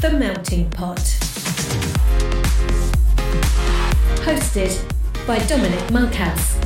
The 0.00 0.10
Melting 0.10 0.70
Pot. 0.70 0.96
Hosted 4.22 4.78
by 5.26 5.40
Dominic 5.46 5.90
Monkhouse. 5.90 6.56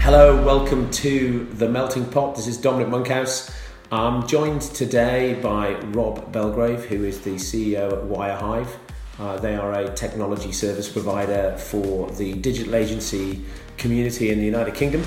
Hello, 0.00 0.44
welcome 0.44 0.90
to 0.90 1.44
The 1.54 1.68
Melting 1.68 2.06
Pot. 2.06 2.34
This 2.34 2.48
is 2.48 2.58
Dominic 2.58 2.88
Monkhouse. 2.88 3.54
I'm 3.92 4.26
joined 4.26 4.62
today 4.62 5.34
by 5.40 5.74
Rob 5.92 6.32
Belgrave, 6.32 6.86
who 6.86 7.04
is 7.04 7.20
the 7.20 7.36
CEO 7.36 7.92
at 7.92 8.02
Wirehive. 8.08 8.66
Uh, 9.20 9.36
they 9.38 9.54
are 9.54 9.74
a 9.74 9.94
technology 9.94 10.50
service 10.50 10.88
provider 10.88 11.56
for 11.56 12.10
the 12.10 12.32
digital 12.34 12.74
agency 12.74 13.44
community 13.76 14.30
in 14.30 14.40
the 14.40 14.44
United 14.44 14.74
Kingdom. 14.74 15.04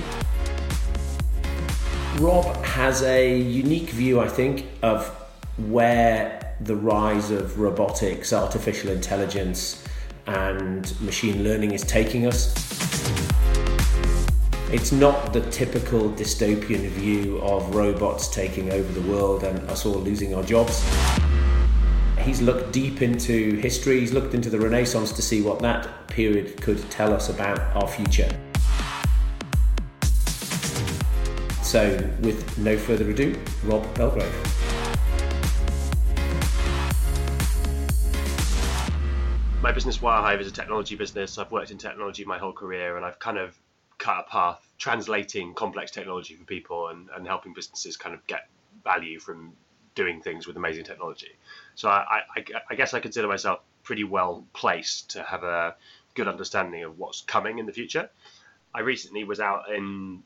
Rob 2.20 2.46
has 2.64 3.04
a 3.04 3.38
unique 3.38 3.90
view, 3.90 4.22
I 4.22 4.30
think, 4.30 4.68
of 4.82 5.06
where 5.58 6.56
the 6.62 6.76
rise 6.76 7.30
of 7.30 7.60
robotics, 7.60 8.32
artificial 8.32 8.90
intelligence, 8.90 9.84
and 10.26 11.00
machine 11.02 11.44
learning 11.44 11.72
is 11.72 11.84
taking 11.84 12.26
us. 12.26 12.54
It's 14.72 14.94
not 14.94 15.34
the 15.34 15.42
typical 15.52 16.10
dystopian 16.10 16.88
view 16.88 17.38
of 17.40 17.76
robots 17.76 18.30
taking 18.30 18.72
over 18.72 18.92
the 18.94 19.08
world 19.10 19.44
and 19.44 19.60
us 19.70 19.86
all 19.86 19.96
losing 19.96 20.34
our 20.34 20.44
jobs. 20.44 20.88
He's 22.20 22.42
looked 22.42 22.72
deep 22.72 23.02
into 23.02 23.58
history, 23.58 24.00
he's 24.00 24.14
looked 24.14 24.34
into 24.34 24.50
the 24.50 24.60
Renaissance 24.60 25.12
to 25.12 25.22
see 25.22 25.42
what 25.42 25.60
that 25.60 26.08
period 26.08 26.62
could 26.62 26.90
tell 26.90 27.14
us 27.14 27.28
about 27.28 27.60
our 27.76 27.88
future. 27.90 28.30
So, 31.66 31.98
with 32.22 32.60
no 32.60 32.78
further 32.78 33.10
ado, 33.10 33.36
Rob 33.64 33.92
Belgrave. 33.96 34.32
My 39.64 39.72
business 39.72 39.98
Wirehive 39.98 40.40
is 40.42 40.48
a 40.48 40.52
technology 40.52 40.96
business. 40.96 41.40
I've 41.40 41.52
worked 41.52 41.72
in 41.72 41.80
technology 41.80 42.24
my 42.24 42.38
whole 42.38 42.54
career 42.54 42.98
and 42.98 43.06
I've 43.06 43.18
kind 43.18 43.40
of 43.40 43.58
cut 43.98 44.26
a 44.28 44.30
path 44.30 44.62
translating 44.78 45.56
complex 45.56 45.90
technology 45.90 46.36
for 46.36 46.46
people 46.46 46.90
and, 46.90 47.10
and 47.16 47.26
helping 47.26 47.52
businesses 47.52 47.98
kind 47.98 48.14
of 48.14 48.26
get 48.28 48.48
value 48.84 49.20
from 49.20 49.52
doing 49.96 50.22
things 50.22 50.46
with 50.46 50.58
amazing 50.58 50.84
technology. 50.84 51.32
So 51.74 51.90
I, 51.90 52.22
I, 52.38 52.46
I 52.70 52.76
guess 52.76 52.94
I 52.94 53.00
consider 53.00 53.28
myself 53.28 53.62
pretty 53.82 54.04
well 54.04 54.46
placed 54.54 55.10
to 55.12 55.24
have 55.24 55.42
a 55.44 55.76
good 56.14 56.28
understanding 56.28 56.84
of 56.84 57.00
what's 57.00 57.22
coming 57.22 57.58
in 57.58 57.66
the 57.66 57.74
future. 57.74 58.08
I 58.76 58.82
recently 58.82 59.24
was 59.24 59.40
out 59.40 59.72
in 59.76 60.22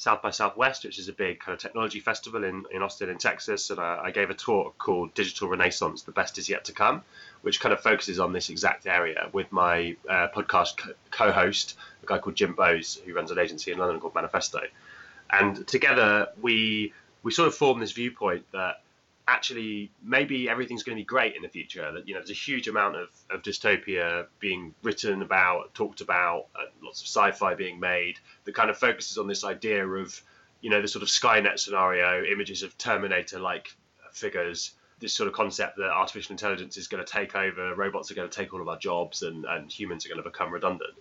South 0.00 0.22
by 0.22 0.30
Southwest, 0.30 0.82
which 0.82 0.98
is 0.98 1.10
a 1.10 1.12
big 1.12 1.40
kind 1.40 1.52
of 1.52 1.60
technology 1.60 2.00
festival 2.00 2.42
in, 2.42 2.64
in 2.70 2.80
Austin, 2.80 3.10
in 3.10 3.18
Texas. 3.18 3.68
And 3.68 3.78
I, 3.78 4.04
I 4.04 4.10
gave 4.10 4.30
a 4.30 4.34
talk 4.34 4.78
called 4.78 5.12
Digital 5.12 5.46
Renaissance 5.46 6.00
The 6.00 6.12
Best 6.12 6.38
Is 6.38 6.48
Yet 6.48 6.64
to 6.64 6.72
Come, 6.72 7.02
which 7.42 7.60
kind 7.60 7.74
of 7.74 7.80
focuses 7.80 8.18
on 8.18 8.32
this 8.32 8.48
exact 8.48 8.86
area 8.86 9.28
with 9.34 9.52
my 9.52 9.94
uh, 10.08 10.28
podcast 10.34 10.90
co 11.10 11.30
host, 11.30 11.76
a 12.02 12.06
guy 12.06 12.16
called 12.16 12.34
Jim 12.34 12.54
Bowes, 12.54 12.98
who 13.04 13.12
runs 13.12 13.30
an 13.30 13.38
agency 13.38 13.72
in 13.72 13.78
London 13.78 14.00
called 14.00 14.14
Manifesto. 14.14 14.60
And 15.30 15.66
together 15.66 16.28
we, 16.40 16.94
we 17.22 17.30
sort 17.30 17.48
of 17.48 17.54
formed 17.54 17.82
this 17.82 17.92
viewpoint 17.92 18.46
that 18.52 18.80
actually 19.30 19.92
maybe 20.02 20.48
everything's 20.48 20.82
going 20.82 20.96
to 20.96 21.00
be 21.00 21.06
great 21.06 21.36
in 21.36 21.42
the 21.42 21.48
future. 21.48 21.92
That 21.92 22.06
you 22.08 22.14
know, 22.14 22.20
there's 22.20 22.30
a 22.30 22.34
huge 22.34 22.66
amount 22.66 22.96
of, 22.96 23.08
of 23.30 23.42
dystopia 23.42 24.26
being 24.40 24.74
written 24.82 25.22
about, 25.22 25.72
talked 25.72 26.00
about, 26.00 26.46
uh, 26.56 26.64
lots 26.82 27.00
of 27.00 27.06
sci-fi 27.06 27.54
being 27.54 27.78
made 27.78 28.18
that 28.44 28.54
kind 28.54 28.70
of 28.70 28.76
focuses 28.76 29.18
on 29.18 29.28
this 29.28 29.44
idea 29.44 29.86
of 29.86 30.20
you 30.60 30.68
know 30.68 30.82
the 30.82 30.88
sort 30.88 31.02
of 31.02 31.08
Skynet 31.08 31.58
scenario, 31.58 32.24
images 32.24 32.62
of 32.62 32.76
Terminator-like 32.76 33.74
figures. 34.12 34.72
This 34.98 35.14
sort 35.14 35.28
of 35.28 35.32
concept 35.32 35.76
that 35.78 35.90
artificial 35.90 36.32
intelligence 36.32 36.76
is 36.76 36.86
going 36.86 37.02
to 37.02 37.10
take 37.10 37.34
over, 37.34 37.74
robots 37.74 38.10
are 38.10 38.14
going 38.14 38.28
to 38.28 38.36
take 38.36 38.52
all 38.52 38.60
of 38.60 38.68
our 38.68 38.78
jobs, 38.78 39.22
and, 39.22 39.46
and 39.46 39.72
humans 39.72 40.04
are 40.04 40.10
going 40.10 40.22
to 40.22 40.28
become 40.28 40.52
redundant. 40.52 40.92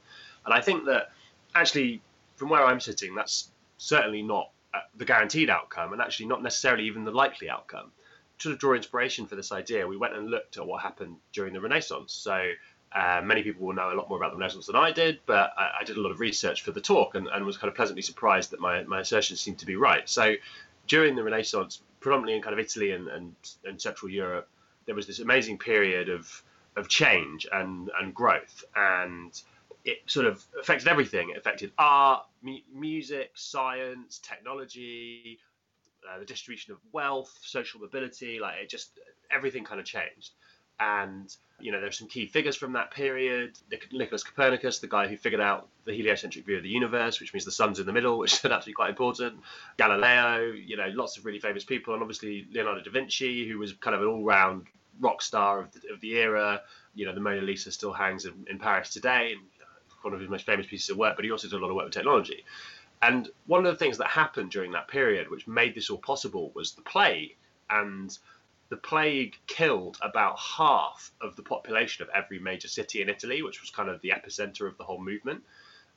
And 0.45 0.53
I 0.53 0.61
think 0.61 0.85
that 0.85 1.09
actually, 1.53 2.01
from 2.37 2.47
where 2.47 2.63
I'm 2.63 2.79
sitting, 2.79 3.13
that's 3.13 3.49
certainly 3.77 4.21
not 4.21 4.51
uh, 4.73 4.79
the 4.95 5.03
guaranteed 5.03 5.49
outcome, 5.49 5.91
and 5.91 6.01
actually 6.01 6.27
not 6.27 6.41
necessarily 6.41 6.85
even 6.85 7.03
the 7.03 7.11
likely 7.11 7.49
outcome 7.49 7.91
to 8.39 8.55
draw 8.55 8.73
inspiration 8.73 9.25
for 9.25 9.35
this 9.35 9.51
idea, 9.51 9.87
we 9.87 9.97
went 9.97 10.15
and 10.15 10.29
looked 10.29 10.57
at 10.57 10.65
what 10.65 10.81
happened 10.81 11.17
during 11.33 11.53
the 11.53 11.61
Renaissance. 11.61 12.13
So 12.13 12.51
uh, 12.93 13.21
many 13.23 13.43
people 13.43 13.65
will 13.65 13.73
know 13.73 13.91
a 13.91 13.95
lot 13.95 14.09
more 14.09 14.17
about 14.17 14.31
the 14.31 14.37
Renaissance 14.37 14.67
than 14.67 14.75
I 14.75 14.91
did, 14.91 15.19
but 15.25 15.53
I, 15.57 15.79
I 15.81 15.83
did 15.83 15.97
a 15.97 16.01
lot 16.01 16.11
of 16.11 16.19
research 16.19 16.63
for 16.63 16.71
the 16.71 16.81
talk 16.81 17.15
and, 17.15 17.27
and, 17.27 17.45
was 17.45 17.57
kind 17.57 17.69
of 17.69 17.75
pleasantly 17.75 18.01
surprised 18.01 18.51
that 18.51 18.59
my, 18.59 18.83
my 18.83 19.01
assertions 19.01 19.41
seemed 19.41 19.59
to 19.59 19.65
be 19.65 19.75
right. 19.75 20.07
So 20.09 20.35
during 20.87 21.15
the 21.15 21.23
Renaissance, 21.23 21.81
predominantly 21.99 22.35
in 22.35 22.41
kind 22.41 22.53
of 22.53 22.59
Italy 22.59 22.91
and, 22.91 23.07
and, 23.07 23.35
and 23.65 23.79
Central 23.79 24.09
Europe, 24.09 24.47
there 24.85 24.95
was 24.95 25.05
this 25.05 25.19
amazing 25.19 25.57
period 25.57 26.09
of 26.09 26.43
of 26.75 26.87
change 26.87 27.47
and, 27.51 27.89
and 27.99 28.13
growth 28.13 28.63
and 28.75 29.41
it 29.85 29.99
sort 30.07 30.25
of 30.25 30.45
affected 30.59 30.87
everything. 30.87 31.29
It 31.29 31.37
affected 31.37 31.71
art, 31.77 32.25
mu- 32.41 32.59
music, 32.73 33.31
science, 33.35 34.19
technology, 34.19 35.39
uh, 36.07 36.19
the 36.19 36.25
distribution 36.25 36.73
of 36.73 36.79
wealth, 36.91 37.37
social 37.41 37.79
mobility, 37.79 38.39
like 38.39 38.55
it 38.61 38.69
just 38.69 38.99
everything 39.31 39.63
kind 39.63 39.79
of 39.79 39.85
changed. 39.85 40.31
And 40.79 41.33
you 41.59 41.71
know, 41.71 41.81
there's 41.81 41.97
some 41.97 42.07
key 42.07 42.25
figures 42.25 42.55
from 42.55 42.73
that 42.73 42.91
period. 42.91 43.57
Nicholas 43.91 44.23
Copernicus, 44.23 44.79
the 44.79 44.87
guy 44.87 45.07
who 45.07 45.17
figured 45.17 45.41
out 45.41 45.67
the 45.85 45.93
heliocentric 45.93 46.45
view 46.45 46.57
of 46.57 46.63
the 46.63 46.69
universe, 46.69 47.19
which 47.19 47.33
means 47.33 47.43
the 47.45 47.51
sun's 47.51 47.79
in 47.79 47.85
the 47.85 47.93
middle, 47.93 48.17
which 48.19 48.41
to 48.41 48.61
be 48.65 48.73
quite 48.73 48.89
important. 48.89 49.39
Galileo, 49.77 50.51
you 50.51 50.77
know, 50.77 50.87
lots 50.93 51.17
of 51.17 51.25
really 51.25 51.39
famous 51.39 51.63
people, 51.63 51.93
and 51.93 52.01
obviously 52.01 52.47
Leonardo 52.51 52.81
da 52.81 52.91
Vinci, 52.91 53.47
who 53.47 53.57
was 53.57 53.73
kind 53.73 53.95
of 53.95 54.01
an 54.01 54.07
all-round 54.07 54.67
rock 54.99 55.21
star 55.21 55.59
of 55.61 55.71
the, 55.73 55.93
of 55.93 56.01
the 56.01 56.13
era. 56.13 56.61
You 56.95 57.05
know, 57.05 57.13
the 57.13 57.21
Mona 57.21 57.41
Lisa 57.41 57.71
still 57.71 57.93
hangs 57.93 58.25
in, 58.25 58.45
in 58.49 58.57
Paris 58.57 58.89
today, 58.89 59.33
and 59.33 59.41
one 60.01 60.13
of 60.13 60.19
his 60.19 60.29
most 60.29 60.45
famous 60.45 60.65
pieces 60.65 60.89
of 60.89 60.97
work. 60.97 61.15
But 61.15 61.25
he 61.25 61.31
also 61.31 61.47
did 61.49 61.55
a 61.55 61.59
lot 61.59 61.69
of 61.69 61.75
work 61.75 61.85
with 61.85 61.93
technology. 61.93 62.45
And 63.01 63.29
one 63.45 63.65
of 63.65 63.71
the 63.71 63.77
things 63.77 63.97
that 63.97 64.07
happened 64.07 64.51
during 64.51 64.71
that 64.71 64.87
period, 64.87 65.29
which 65.29 65.47
made 65.47 65.75
this 65.75 65.89
all 65.89 65.97
possible, 65.97 66.51
was 66.53 66.73
the 66.73 66.81
plague. 66.81 67.35
And 67.69 68.17
the 68.69 68.77
plague 68.77 69.37
killed 69.47 69.97
about 70.01 70.37
half 70.39 71.11
of 71.21 71.35
the 71.35 71.43
population 71.43 72.03
of 72.03 72.09
every 72.09 72.39
major 72.39 72.67
city 72.67 73.01
in 73.01 73.09
Italy, 73.09 73.41
which 73.41 73.61
was 73.61 73.69
kind 73.69 73.89
of 73.89 74.01
the 74.01 74.09
epicenter 74.09 74.67
of 74.67 74.77
the 74.77 74.83
whole 74.83 75.01
movement. 75.01 75.43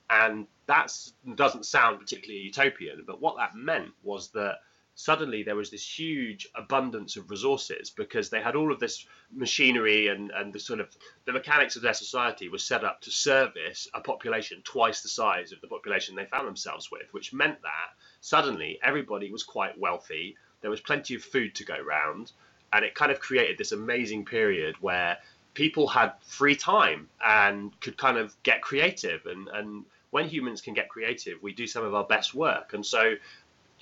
And 0.09 0.47
that 0.67 0.95
doesn't 1.35 1.65
sound 1.65 1.99
particularly 1.99 2.41
utopian, 2.41 3.03
but 3.05 3.21
what 3.21 3.37
that 3.37 3.55
meant 3.55 3.91
was 4.03 4.29
that 4.29 4.59
suddenly 4.95 5.43
there 5.43 5.55
was 5.55 5.71
this 5.71 5.99
huge 5.99 6.47
abundance 6.55 7.17
of 7.17 7.29
resources 7.29 7.89
because 7.89 8.29
they 8.29 8.41
had 8.41 8.55
all 8.55 8.71
of 8.71 8.79
this 8.79 9.05
machinery 9.31 10.07
and, 10.07 10.31
and 10.31 10.53
the 10.53 10.59
sort 10.59 10.79
of 10.79 10.95
the 11.25 11.31
mechanics 11.31 11.75
of 11.75 11.81
their 11.81 11.93
society 11.93 12.47
was 12.47 12.63
set 12.63 12.83
up 12.83 13.01
to 13.01 13.09
service 13.09 13.87
a 13.93 14.01
population 14.01 14.61
twice 14.63 15.01
the 15.01 15.09
size 15.09 15.51
of 15.51 15.61
the 15.61 15.67
population 15.67 16.15
they 16.15 16.25
found 16.25 16.47
themselves 16.47 16.91
with, 16.91 17.11
which 17.11 17.33
meant 17.33 17.61
that 17.61 17.89
suddenly 18.21 18.79
everybody 18.83 19.31
was 19.31 19.43
quite 19.43 19.77
wealthy, 19.79 20.35
there 20.61 20.71
was 20.71 20.81
plenty 20.81 21.15
of 21.15 21.23
food 21.23 21.55
to 21.55 21.65
go 21.65 21.77
round, 21.79 22.31
and 22.71 22.85
it 22.85 22.95
kind 22.95 23.11
of 23.11 23.19
created 23.19 23.57
this 23.57 23.71
amazing 23.71 24.25
period 24.25 24.75
where 24.79 25.17
people 25.53 25.87
had 25.87 26.13
free 26.25 26.55
time 26.55 27.09
and 27.23 27.79
could 27.81 27.97
kind 27.97 28.17
of 28.17 28.35
get 28.43 28.61
creative. 28.61 29.25
And, 29.25 29.47
and 29.49 29.85
when 30.09 30.27
humans 30.27 30.61
can 30.61 30.73
get 30.73 30.89
creative, 30.89 31.41
we 31.41 31.53
do 31.53 31.67
some 31.67 31.83
of 31.83 31.93
our 31.93 32.05
best 32.05 32.33
work. 32.33 32.73
And 32.73 32.85
so 32.85 33.15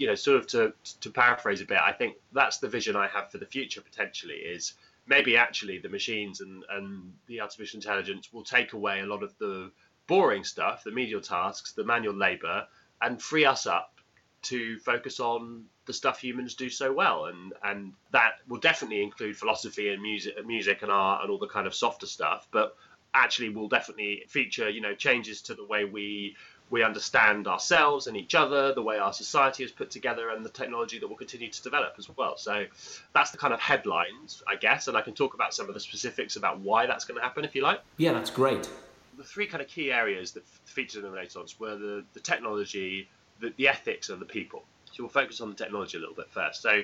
you 0.02 0.08
know, 0.08 0.16
sort 0.16 0.38
of 0.38 0.48
to 0.48 0.74
to 1.02 1.12
paraphrase 1.12 1.62
a 1.62 1.66
bit, 1.66 1.78
I 1.78 1.92
think 1.92 2.16
that's 2.34 2.58
the 2.58 2.68
vision 2.68 2.96
I 2.96 3.08
have 3.08 3.30
for 3.30 3.38
the 3.38 3.46
future 3.46 3.82
potentially 3.82 4.34
is 4.34 4.74
maybe 5.06 5.38
actually 5.38 5.78
the 5.78 5.90
machines 5.90 6.42
and, 6.42 6.64
and 6.72 7.14
the 7.28 7.40
artificial 7.40 7.78
intelligence 7.78 8.34
will 8.34 8.44
take 8.44 8.74
away 8.74 9.02
a 9.02 9.06
lot 9.06 9.22
of 9.22 9.38
the 9.38 9.72
boring 10.08 10.44
stuff, 10.44 10.84
the 10.84 10.90
medial 10.90 11.22
tasks, 11.22 11.74
the 11.74 11.84
manual 11.84 12.16
labor, 12.16 12.66
and 13.00 13.22
free 13.22 13.46
us 13.46 13.68
up 13.68 13.94
to 14.42 14.80
focus 14.80 15.20
on 15.20 15.66
the 15.86 15.94
stuff 15.94 16.20
humans 16.20 16.56
do 16.56 16.68
so 16.68 16.92
well. 16.92 17.26
And 17.26 17.54
and 17.64 17.94
that 18.12 18.40
will 18.48 18.60
definitely 18.60 19.04
include 19.04 19.38
philosophy 19.38 19.94
and 19.94 20.02
music 20.02 20.34
music 20.48 20.82
and 20.82 20.92
art 20.92 21.22
and 21.22 21.30
all 21.30 21.38
the 21.38 21.48
kind 21.48 21.68
of 21.68 21.76
softer 21.76 22.08
stuff 22.08 22.48
but 22.50 22.76
actually 23.14 23.50
will 23.50 23.68
definitely 23.68 24.24
feature 24.28 24.70
you 24.70 24.82
know 24.82 24.96
changes 24.96 25.42
to 25.42 25.54
the 25.54 25.66
way 25.66 25.86
we 25.86 26.36
we 26.72 26.84
understand 26.84 27.48
ourselves 27.48 28.08
and 28.08 28.16
each 28.16 28.34
other, 28.34 28.74
the 28.74 28.82
way 28.82 28.98
our 28.98 29.12
society 29.12 29.64
is 29.64 29.72
put 29.72 29.92
together, 29.92 30.30
and 30.30 30.44
the 30.44 30.50
technology 30.50 30.98
that 30.98 31.08
will 31.08 31.18
continue 31.18 31.50
to 31.50 31.62
develop 31.62 31.94
as 32.00 32.10
well. 32.18 32.38
So 32.38 32.66
that's 33.14 33.32
the 33.32 33.38
kind 33.38 33.54
of 33.54 33.60
headlines, 33.60 34.42
I 34.48 34.56
guess, 34.56 34.88
and 34.88 34.96
I 34.96 35.02
can 35.02 35.14
talk 35.14 35.34
about 35.34 35.54
some 35.54 35.68
of 35.68 35.74
the 35.74 35.82
specifics 35.82 36.38
about 36.38 36.62
why 36.62 36.88
that's 36.88 37.04
going 37.04 37.18
to 37.20 37.22
happen 37.22 37.44
if 37.44 37.54
you 37.56 37.62
like. 37.62 37.82
Yeah, 37.98 38.14
that's 38.14 38.32
great. 38.32 38.70
The 39.18 39.24
three 39.24 39.48
kind 39.48 39.62
of 39.62 39.68
key 39.68 39.92
areas 39.92 40.32
that 40.32 40.48
featured 40.64 41.04
in 41.04 41.12
the 41.12 41.16
Renaissance 41.16 41.60
were 41.60 41.76
the, 41.76 42.06
the 42.14 42.22
technology, 42.22 43.10
the, 43.42 43.54
the 43.58 43.68
ethics, 43.68 44.10
and 44.10 44.22
the 44.22 44.26
people. 44.26 44.64
So 44.94 45.04
we'll 45.04 45.10
focus 45.10 45.42
on 45.42 45.50
the 45.50 45.56
technology 45.56 45.98
a 45.98 46.00
little 46.00 46.16
bit 46.16 46.30
first. 46.32 46.62
So 46.62 46.82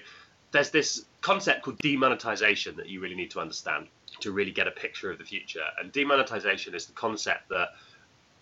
there's 0.52 0.70
this 0.70 1.06
concept 1.22 1.64
called 1.64 1.78
demonetization 1.80 2.76
that 2.76 2.90
you 2.90 3.00
really 3.00 3.16
need 3.16 3.32
to 3.32 3.40
understand 3.40 3.88
to 4.20 4.32
really 4.32 4.52
get 4.52 4.68
a 4.68 4.72
picture 4.72 5.12
of 5.12 5.18
the 5.18 5.24
future. 5.24 5.64
And 5.80 5.92
demonetization 5.94 6.76
is 6.76 6.86
the 6.88 6.94
concept 6.94 7.50
that 7.50 7.70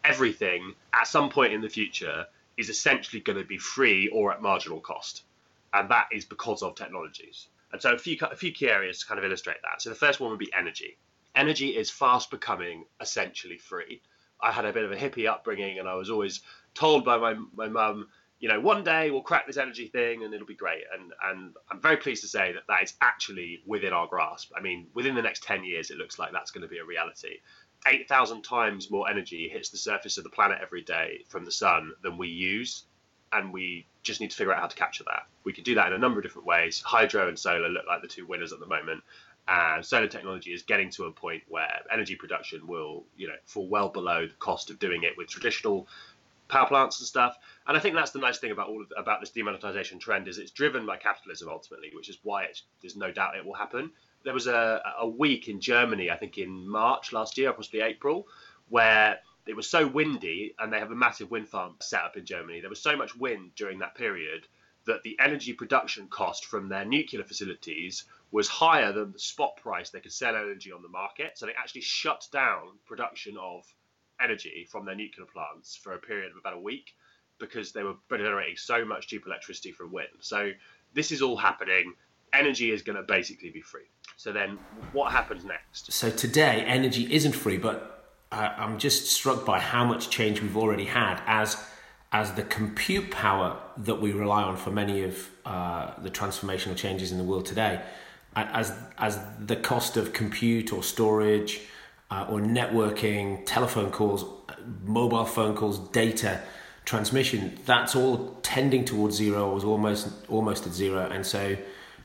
everything 0.07 0.73
at 0.93 1.07
some 1.07 1.29
point 1.29 1.53
in 1.53 1.61
the 1.61 1.69
future 1.69 2.25
is 2.57 2.69
essentially 2.69 3.21
going 3.21 3.37
to 3.37 3.45
be 3.45 3.57
free 3.57 4.07
or 4.09 4.31
at 4.31 4.41
marginal 4.41 4.79
cost. 4.79 5.23
And 5.73 5.89
that 5.89 6.07
is 6.11 6.25
because 6.25 6.63
of 6.63 6.75
technologies. 6.75 7.47
And 7.71 7.81
so 7.81 7.93
a 7.93 7.97
few 7.97 8.17
a 8.21 8.35
few 8.35 8.51
key 8.51 8.69
areas 8.69 8.99
to 8.99 9.05
kind 9.05 9.19
of 9.19 9.25
illustrate 9.25 9.57
that. 9.63 9.81
So 9.81 9.89
the 9.89 9.95
first 9.95 10.19
one 10.19 10.29
would 10.29 10.39
be 10.39 10.51
energy. 10.57 10.97
Energy 11.35 11.75
is 11.75 11.89
fast 11.89 12.31
becoming 12.31 12.85
essentially 13.01 13.57
free. 13.57 14.01
I 14.41 14.51
had 14.51 14.65
a 14.65 14.71
bit 14.71 14.85
of 14.85 14.91
a 14.91 14.95
hippie 14.95 15.27
upbringing, 15.27 15.79
and 15.79 15.87
I 15.87 15.95
was 15.95 16.09
always 16.09 16.41
told 16.73 17.03
by 17.03 17.17
my 17.17 17.35
my 17.53 17.67
mum, 17.67 18.07
you 18.39 18.47
know, 18.47 18.59
one 18.59 18.83
day 18.83 19.11
we'll 19.11 19.21
crack 19.21 19.47
this 19.47 19.57
energy 19.57 19.87
thing 19.87 20.23
and 20.23 20.33
it'll 20.33 20.47
be 20.47 20.55
great. 20.55 20.83
And 20.93 21.11
and 21.23 21.53
I'm 21.69 21.81
very 21.81 21.97
pleased 21.97 22.21
to 22.21 22.27
say 22.27 22.53
that 22.53 22.63
that 22.67 22.83
is 22.83 22.93
actually 23.01 23.61
within 23.65 23.91
our 23.91 24.07
grasp. 24.07 24.51
I 24.55 24.61
mean, 24.61 24.87
within 24.93 25.15
the 25.15 25.21
next 25.21 25.43
10 25.43 25.63
years, 25.63 25.89
it 25.89 25.97
looks 25.97 26.19
like 26.19 26.31
that's 26.31 26.51
going 26.51 26.61
to 26.61 26.67
be 26.67 26.77
a 26.77 26.85
reality. 26.85 27.39
8,000 27.85 28.43
times 28.43 28.89
more 28.89 29.09
energy 29.09 29.49
hits 29.49 29.69
the 29.69 29.77
surface 29.77 30.17
of 30.17 30.23
the 30.23 30.29
planet 30.29 30.59
every 30.61 30.81
day 30.81 31.23
from 31.27 31.45
the 31.45 31.51
sun 31.51 31.93
than 32.01 32.17
we 32.17 32.27
use. 32.27 32.83
And 33.31 33.51
we 33.51 33.85
just 34.03 34.21
need 34.21 34.31
to 34.31 34.37
figure 34.37 34.53
out 34.53 34.61
how 34.61 34.67
to 34.67 34.75
capture 34.75 35.03
that. 35.05 35.27
We 35.43 35.53
can 35.53 35.63
do 35.63 35.75
that 35.75 35.87
in 35.87 35.93
a 35.93 35.97
number 35.97 36.19
of 36.19 36.23
different 36.23 36.47
ways. 36.47 36.81
Hydro 36.81 37.27
and 37.27 37.37
solar 37.37 37.69
look 37.69 37.85
like 37.87 38.01
the 38.01 38.07
two 38.07 38.25
winners 38.25 38.53
at 38.53 38.59
the 38.59 38.65
moment. 38.65 39.03
And 39.47 39.85
solar 39.85 40.07
technology 40.07 40.53
is 40.53 40.63
getting 40.63 40.89
to 40.91 41.05
a 41.05 41.11
point 41.11 41.43
where 41.47 41.81
energy 41.91 42.15
production 42.15 42.65
will, 42.65 43.03
you 43.17 43.27
know, 43.27 43.35
fall 43.45 43.67
well 43.67 43.89
below 43.89 44.25
the 44.25 44.33
cost 44.35 44.69
of 44.69 44.79
doing 44.79 45.03
it 45.03 45.17
with 45.17 45.27
traditional 45.27 45.88
power 46.47 46.67
plants 46.67 46.99
and 46.99 47.07
stuff. 47.07 47.38
And 47.67 47.75
I 47.75 47.79
think 47.79 47.95
that's 47.95 48.11
the 48.11 48.19
nice 48.19 48.39
thing 48.39 48.51
about 48.51 48.69
all 48.69 48.81
of, 48.81 48.91
about 48.97 49.19
this 49.19 49.31
demonetization 49.31 49.99
trend 49.99 50.27
is 50.27 50.38
it's 50.38 50.51
driven 50.51 50.85
by 50.85 50.97
capitalism 50.97 51.49
ultimately, 51.49 51.91
which 51.93 52.09
is 52.09 52.17
why 52.23 52.47
there's 52.81 52.95
no 52.95 53.11
doubt 53.11 53.35
it 53.35 53.45
will 53.45 53.53
happen 53.53 53.91
there 54.25 54.33
was 54.33 54.48
a, 54.48 54.81
a 55.00 55.07
week 55.07 55.48
in 55.48 55.62
Germany, 55.62 56.12
I 56.12 56.18
think 56.18 56.38
in 56.38 56.68
March 56.68 57.13
last 57.13 57.38
year, 57.38 57.54
possibly 57.54 57.81
April, 57.81 58.27
where 58.68 59.19
it 59.45 59.56
was 59.56 59.69
so 59.69 59.88
windy 59.88 60.56
and 60.60 60.74
they 60.74 60.80
have 60.80 60.92
a 60.92 60.95
massive 60.95 61.30
wind 61.30 61.48
farm 61.48 61.75
set 61.80 62.01
up 62.01 62.18
in 62.18 62.25
Germany. 62.25 62.60
There 62.60 62.69
was 62.69 62.81
so 62.81 62.98
much 62.98 63.16
wind 63.16 63.51
during 63.56 63.80
that 63.80 63.95
period 63.95 64.48
that 64.86 65.04
the 65.04 65.18
energy 65.19 65.54
production 65.54 66.07
cost 66.07 66.45
from 66.45 66.68
their 66.68 66.86
nuclear 66.86 67.24
facilities 67.24 68.06
was 68.31 68.48
higher 68.48 68.92
than 68.92 69.12
the 69.12 69.19
spot 69.19 69.56
price 69.57 69.89
they 69.89 70.00
could 70.00 70.12
sell 70.12 70.36
energy 70.36 70.72
on 70.72 70.81
the 70.81 70.89
market. 70.89 71.38
So 71.38 71.45
they 71.45 71.54
actually 71.54 71.81
shut 71.81 72.27
down 72.31 72.80
production 72.86 73.38
of 73.39 73.63
energy 74.19 74.68
from 74.69 74.86
their 74.86 74.95
nuclear 74.95 75.27
plants 75.27 75.75
for 75.75 75.94
a 75.94 76.00
period 76.00 76.31
of 76.31 76.38
about 76.38 76.54
a 76.54 76.60
week 76.60 76.95
because 77.39 77.72
they 77.72 77.83
were 77.83 77.95
generating 78.10 78.57
so 78.57 78.86
much 78.86 79.07
cheap 79.07 79.25
electricity 79.25 79.72
from 79.72 79.92
wind. 79.92 80.07
So 80.22 80.51
this 80.94 81.12
is 81.12 81.22
all 81.22 81.38
happening. 81.38 81.94
Energy 82.37 82.71
is 82.71 82.81
going 82.81 82.95
to 82.95 83.03
basically 83.03 83.49
be 83.49 83.61
free. 83.61 83.89
So 84.17 84.31
then, 84.31 84.57
what 84.93 85.11
happens 85.11 85.43
next? 85.45 85.91
So 85.91 86.09
today, 86.09 86.63
energy 86.65 87.13
isn't 87.13 87.33
free, 87.33 87.57
but 87.57 87.95
I'm 88.31 88.79
just 88.79 89.07
struck 89.07 89.45
by 89.45 89.59
how 89.59 89.85
much 89.85 90.09
change 90.09 90.41
we've 90.41 90.57
already 90.57 90.85
had 90.85 91.21
as 91.25 91.57
as 92.11 92.31
the 92.33 92.43
compute 92.43 93.11
power 93.11 93.59
that 93.77 93.95
we 93.95 94.13
rely 94.13 94.41
on 94.41 94.55
for 94.55 94.71
many 94.71 95.03
of 95.03 95.29
uh, 95.45 95.91
the 96.01 96.09
transformational 96.09 96.75
changes 96.75 97.11
in 97.11 97.17
the 97.17 97.23
world 97.23 97.45
today, 97.45 97.81
as 98.35 98.73
as 98.97 99.19
the 99.39 99.55
cost 99.55 99.97
of 99.97 100.13
compute 100.13 100.73
or 100.73 100.83
storage 100.83 101.61
uh, 102.11 102.25
or 102.29 102.39
networking, 102.39 103.45
telephone 103.45 103.91
calls, 103.91 104.25
mobile 104.83 105.25
phone 105.25 105.55
calls, 105.55 105.79
data 105.89 106.41
transmission, 106.85 107.57
that's 107.65 107.95
all 107.95 108.38
tending 108.43 108.85
towards 108.85 109.15
zero 109.15 109.49
or 109.49 109.55
was 109.55 109.63
almost 109.63 110.07
almost 110.29 110.67
at 110.67 110.73
zero, 110.73 111.09
and 111.09 111.25
so 111.25 111.57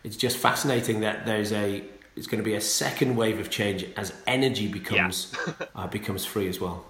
it's 0.05 0.17
just 0.17 0.37
fascinating 0.37 1.00
that 1.00 1.26
there's 1.26 1.52
a 1.52 1.82
it's 2.17 2.26
going 2.26 2.43
to 2.43 2.44
be 2.44 2.55
a 2.55 2.61
second 2.61 3.17
wave 3.17 3.38
of 3.38 3.50
change 3.50 3.87
as 3.97 4.12
energy 4.26 4.69
becomes 4.69 5.32
yeah. 5.47 5.67
uh, 5.75 5.87
becomes 5.87 6.25
free 6.25 6.49
as 6.49 6.61
well. 6.61 6.85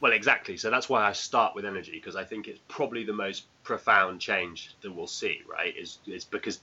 Well, 0.00 0.12
exactly. 0.12 0.56
So 0.56 0.70
that's 0.70 0.88
why 0.88 1.04
I 1.04 1.12
start 1.12 1.54
with 1.54 1.64
energy 1.64 1.92
because 1.92 2.16
I 2.16 2.24
think 2.24 2.48
it's 2.48 2.60
probably 2.68 3.04
the 3.04 3.12
most 3.12 3.44
profound 3.62 4.20
change 4.20 4.74
that 4.82 4.92
we'll 4.92 5.06
see. 5.06 5.42
Right? 5.50 5.76
Is 5.76 5.98
is 6.06 6.24
because 6.24 6.60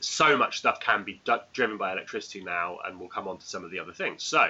so 0.00 0.36
much 0.36 0.58
stuff 0.58 0.80
can 0.80 1.02
be 1.02 1.20
d- 1.24 1.34
driven 1.52 1.76
by 1.76 1.92
electricity 1.92 2.42
now, 2.42 2.78
and 2.86 2.98
we'll 2.98 3.08
come 3.08 3.28
on 3.28 3.38
to 3.38 3.46
some 3.46 3.64
of 3.64 3.70
the 3.70 3.80
other 3.80 3.92
things. 3.92 4.22
So 4.22 4.48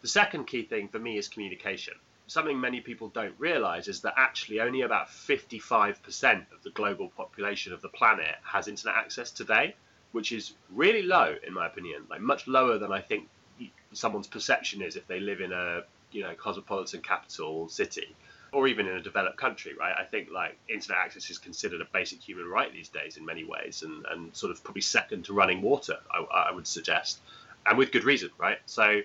the 0.00 0.08
second 0.08 0.46
key 0.46 0.64
thing 0.64 0.88
for 0.88 0.98
me 0.98 1.16
is 1.16 1.28
communication. 1.28 1.94
Something 2.26 2.60
many 2.60 2.80
people 2.80 3.08
don't 3.08 3.34
realize 3.38 3.88
is 3.88 4.00
that 4.00 4.14
actually 4.16 4.60
only 4.60 4.82
about 4.82 5.08
55% 5.08 6.52
of 6.52 6.62
the 6.62 6.70
global 6.70 7.08
population 7.10 7.72
of 7.72 7.82
the 7.82 7.88
planet 7.88 8.34
has 8.42 8.68
internet 8.68 8.96
access 8.96 9.30
today 9.30 9.74
which 10.12 10.32
is 10.32 10.52
really 10.70 11.02
low 11.02 11.34
in 11.46 11.52
my 11.52 11.66
opinion, 11.66 12.04
like 12.08 12.20
much 12.20 12.46
lower 12.46 12.78
than 12.78 12.92
I 12.92 13.00
think 13.00 13.28
someone's 13.92 14.26
perception 14.26 14.82
is 14.82 14.96
if 14.96 15.06
they 15.06 15.20
live 15.20 15.40
in 15.40 15.52
a 15.52 15.82
you 16.12 16.22
know 16.22 16.34
cosmopolitan 16.34 17.00
capital 17.00 17.68
city 17.68 18.14
or 18.52 18.68
even 18.68 18.86
in 18.86 18.96
a 18.96 19.02
developed 19.02 19.38
country, 19.38 19.72
right? 19.78 19.94
I 19.98 20.04
think 20.04 20.30
like 20.30 20.58
internet 20.68 21.02
access 21.02 21.30
is 21.30 21.38
considered 21.38 21.80
a 21.80 21.86
basic 21.92 22.20
human 22.20 22.46
right 22.46 22.70
these 22.70 22.90
days 22.90 23.16
in 23.16 23.24
many 23.24 23.44
ways, 23.44 23.82
and, 23.82 24.04
and 24.10 24.34
sort 24.36 24.52
of 24.52 24.62
probably 24.62 24.82
second 24.82 25.24
to 25.24 25.32
running 25.32 25.62
water, 25.62 25.96
I, 26.10 26.50
I 26.50 26.52
would 26.52 26.66
suggest, 26.66 27.20
and 27.66 27.78
with 27.78 27.92
good 27.92 28.04
reason, 28.04 28.28
right? 28.38 28.58
So, 28.66 29.00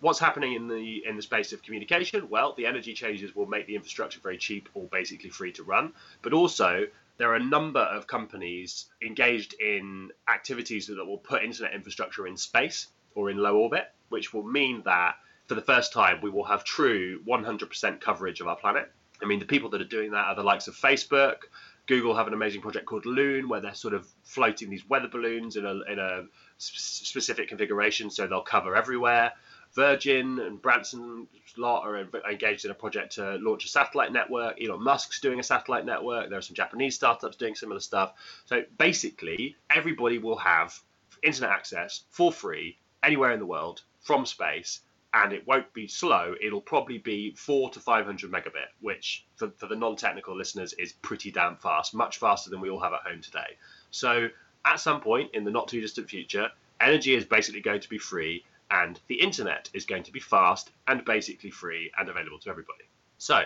what's 0.00 0.18
happening 0.18 0.52
in 0.52 0.68
the 0.68 1.02
in 1.06 1.16
the 1.16 1.22
space 1.22 1.54
of 1.54 1.62
communication? 1.62 2.28
Well, 2.28 2.52
the 2.56 2.66
energy 2.66 2.92
changes 2.92 3.34
will 3.34 3.46
make 3.46 3.66
the 3.66 3.74
infrastructure 3.74 4.20
very 4.22 4.36
cheap 4.36 4.68
or 4.74 4.84
basically 4.84 5.30
free 5.30 5.52
to 5.52 5.62
run, 5.62 5.94
but 6.20 6.34
also 6.34 6.86
there 7.20 7.30
are 7.30 7.36
a 7.36 7.44
number 7.44 7.80
of 7.80 8.06
companies 8.06 8.86
engaged 9.02 9.52
in 9.60 10.08
activities 10.26 10.86
that 10.86 11.04
will 11.04 11.18
put 11.18 11.42
internet 11.42 11.74
infrastructure 11.74 12.26
in 12.26 12.34
space 12.34 12.86
or 13.14 13.28
in 13.28 13.36
low 13.36 13.58
orbit, 13.58 13.92
which 14.08 14.32
will 14.32 14.42
mean 14.42 14.80
that 14.86 15.16
for 15.46 15.54
the 15.54 15.60
first 15.60 15.92
time 15.92 16.22
we 16.22 16.30
will 16.30 16.46
have 16.46 16.64
true 16.64 17.20
100% 17.28 18.00
coverage 18.00 18.40
of 18.40 18.48
our 18.48 18.56
planet. 18.56 18.90
I 19.22 19.26
mean, 19.26 19.38
the 19.38 19.44
people 19.44 19.68
that 19.68 19.82
are 19.82 19.92
doing 19.96 20.12
that 20.12 20.28
are 20.28 20.34
the 20.34 20.42
likes 20.42 20.66
of 20.66 20.74
Facebook. 20.74 21.40
Google 21.86 22.16
have 22.16 22.26
an 22.26 22.32
amazing 22.32 22.62
project 22.62 22.86
called 22.86 23.04
Loon, 23.04 23.50
where 23.50 23.60
they're 23.60 23.74
sort 23.74 23.92
of 23.92 24.08
floating 24.22 24.70
these 24.70 24.88
weather 24.88 25.08
balloons 25.08 25.56
in 25.56 25.66
a, 25.66 25.92
in 25.92 25.98
a 25.98 26.24
specific 26.56 27.48
configuration, 27.48 28.08
so 28.08 28.26
they'll 28.28 28.40
cover 28.40 28.74
everywhere. 28.74 29.32
Virgin 29.74 30.40
and 30.40 30.60
Branson 30.60 31.28
lot 31.56 31.86
are 31.86 32.06
engaged 32.28 32.64
in 32.64 32.70
a 32.70 32.74
project 32.74 33.14
to 33.14 33.36
launch 33.36 33.64
a 33.64 33.68
satellite 33.68 34.12
network. 34.12 34.60
Elon 34.62 34.82
Musk's 34.82 35.20
doing 35.20 35.38
a 35.38 35.42
satellite 35.42 35.84
network. 35.84 36.28
There 36.28 36.38
are 36.38 36.42
some 36.42 36.54
Japanese 36.54 36.94
startups 36.94 37.36
doing 37.36 37.54
similar 37.54 37.80
stuff. 37.80 38.14
So 38.46 38.64
basically, 38.78 39.56
everybody 39.74 40.18
will 40.18 40.38
have 40.38 40.78
internet 41.22 41.50
access 41.50 42.02
for 42.10 42.32
free 42.32 42.78
anywhere 43.02 43.32
in 43.32 43.38
the 43.38 43.46
world 43.46 43.82
from 44.00 44.26
space, 44.26 44.80
and 45.12 45.32
it 45.32 45.46
won't 45.46 45.72
be 45.72 45.86
slow. 45.86 46.34
It'll 46.40 46.60
probably 46.60 46.98
be 46.98 47.32
four 47.32 47.70
to 47.70 47.80
500 47.80 48.30
megabit, 48.30 48.70
which 48.80 49.24
for, 49.36 49.50
for 49.56 49.66
the 49.66 49.76
non-technical 49.76 50.36
listeners 50.36 50.72
is 50.74 50.92
pretty 50.92 51.30
damn 51.30 51.56
fast, 51.56 51.94
much 51.94 52.18
faster 52.18 52.50
than 52.50 52.60
we 52.60 52.70
all 52.70 52.80
have 52.80 52.92
at 52.92 53.02
home 53.02 53.20
today. 53.20 53.56
So 53.90 54.28
at 54.64 54.80
some 54.80 55.00
point 55.00 55.34
in 55.34 55.44
the 55.44 55.50
not 55.50 55.68
too 55.68 55.80
distant 55.80 56.08
future, 56.08 56.48
energy 56.80 57.14
is 57.14 57.24
basically 57.24 57.60
going 57.60 57.80
to 57.80 57.88
be 57.88 57.98
free 57.98 58.44
and 58.70 59.00
the 59.08 59.20
internet 59.20 59.68
is 59.74 59.84
going 59.84 60.02
to 60.04 60.12
be 60.12 60.20
fast 60.20 60.70
and 60.86 61.04
basically 61.04 61.50
free 61.50 61.90
and 61.98 62.08
available 62.08 62.38
to 62.38 62.50
everybody. 62.50 62.84
So 63.18 63.42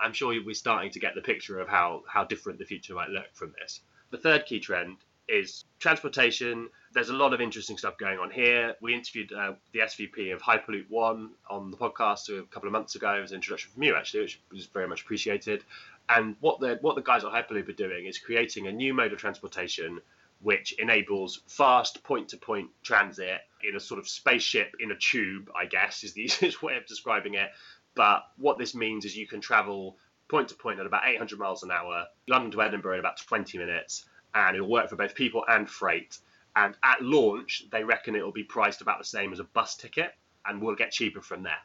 I'm 0.00 0.12
sure 0.12 0.34
we're 0.44 0.54
starting 0.54 0.90
to 0.92 1.00
get 1.00 1.14
the 1.14 1.20
picture 1.20 1.58
of 1.58 1.68
how, 1.68 2.02
how 2.08 2.24
different 2.24 2.58
the 2.58 2.64
future 2.64 2.94
might 2.94 3.10
look 3.10 3.26
from 3.32 3.54
this. 3.60 3.80
The 4.10 4.18
third 4.18 4.46
key 4.46 4.60
trend 4.60 4.96
is 5.28 5.64
transportation. 5.78 6.68
There's 6.94 7.10
a 7.10 7.14
lot 7.14 7.34
of 7.34 7.40
interesting 7.40 7.76
stuff 7.76 7.98
going 7.98 8.18
on 8.18 8.30
here. 8.30 8.74
We 8.80 8.94
interviewed 8.94 9.32
uh, 9.32 9.52
the 9.72 9.80
SVP 9.80 10.32
of 10.32 10.40
Hyperloop 10.40 10.88
One 10.88 11.32
on 11.50 11.70
the 11.70 11.76
podcast 11.76 12.28
a 12.30 12.42
couple 12.44 12.68
of 12.68 12.72
months 12.72 12.94
ago. 12.94 13.14
It 13.14 13.20
was 13.20 13.32
an 13.32 13.36
introduction 13.36 13.70
from 13.72 13.82
you, 13.82 13.94
actually, 13.94 14.22
which 14.22 14.40
was 14.50 14.66
very 14.66 14.88
much 14.88 15.02
appreciated. 15.02 15.64
And 16.08 16.36
what 16.40 16.60
the 16.60 16.78
what 16.80 16.96
the 16.96 17.02
guys 17.02 17.24
at 17.24 17.32
Hyperloop 17.32 17.68
are 17.68 17.72
doing 17.72 18.06
is 18.06 18.18
creating 18.18 18.66
a 18.66 18.72
new 18.72 18.94
mode 18.94 19.12
of 19.12 19.18
transportation 19.18 20.00
which 20.40 20.72
enables 20.78 21.40
fast 21.46 22.02
point 22.04 22.28
to 22.28 22.36
point 22.36 22.70
transit 22.82 23.40
in 23.68 23.76
a 23.76 23.80
sort 23.80 23.98
of 23.98 24.08
spaceship 24.08 24.74
in 24.80 24.92
a 24.92 24.96
tube, 24.96 25.50
I 25.54 25.66
guess, 25.66 26.04
is 26.04 26.12
the 26.12 26.22
easiest 26.24 26.62
way 26.62 26.76
of 26.76 26.86
describing 26.86 27.34
it. 27.34 27.50
But 27.94 28.22
what 28.36 28.58
this 28.58 28.74
means 28.74 29.04
is 29.04 29.16
you 29.16 29.26
can 29.26 29.40
travel 29.40 29.96
point 30.28 30.48
to 30.48 30.54
point 30.54 30.78
at 30.78 30.86
about 30.86 31.08
800 31.08 31.38
miles 31.38 31.62
an 31.62 31.70
hour, 31.70 32.06
London 32.28 32.50
to 32.52 32.62
Edinburgh 32.62 32.94
in 32.94 33.00
about 33.00 33.18
20 33.18 33.58
minutes, 33.58 34.04
and 34.34 34.54
it'll 34.56 34.68
work 34.68 34.88
for 34.88 34.96
both 34.96 35.14
people 35.14 35.44
and 35.48 35.68
freight. 35.68 36.18
And 36.54 36.76
at 36.82 37.02
launch, 37.02 37.64
they 37.70 37.84
reckon 37.84 38.14
it'll 38.14 38.32
be 38.32 38.44
priced 38.44 38.80
about 38.80 38.98
the 38.98 39.04
same 39.04 39.32
as 39.32 39.40
a 39.40 39.44
bus 39.44 39.76
ticket 39.76 40.12
and 40.46 40.60
will 40.60 40.74
get 40.74 40.92
cheaper 40.92 41.20
from 41.20 41.42
there. 41.42 41.62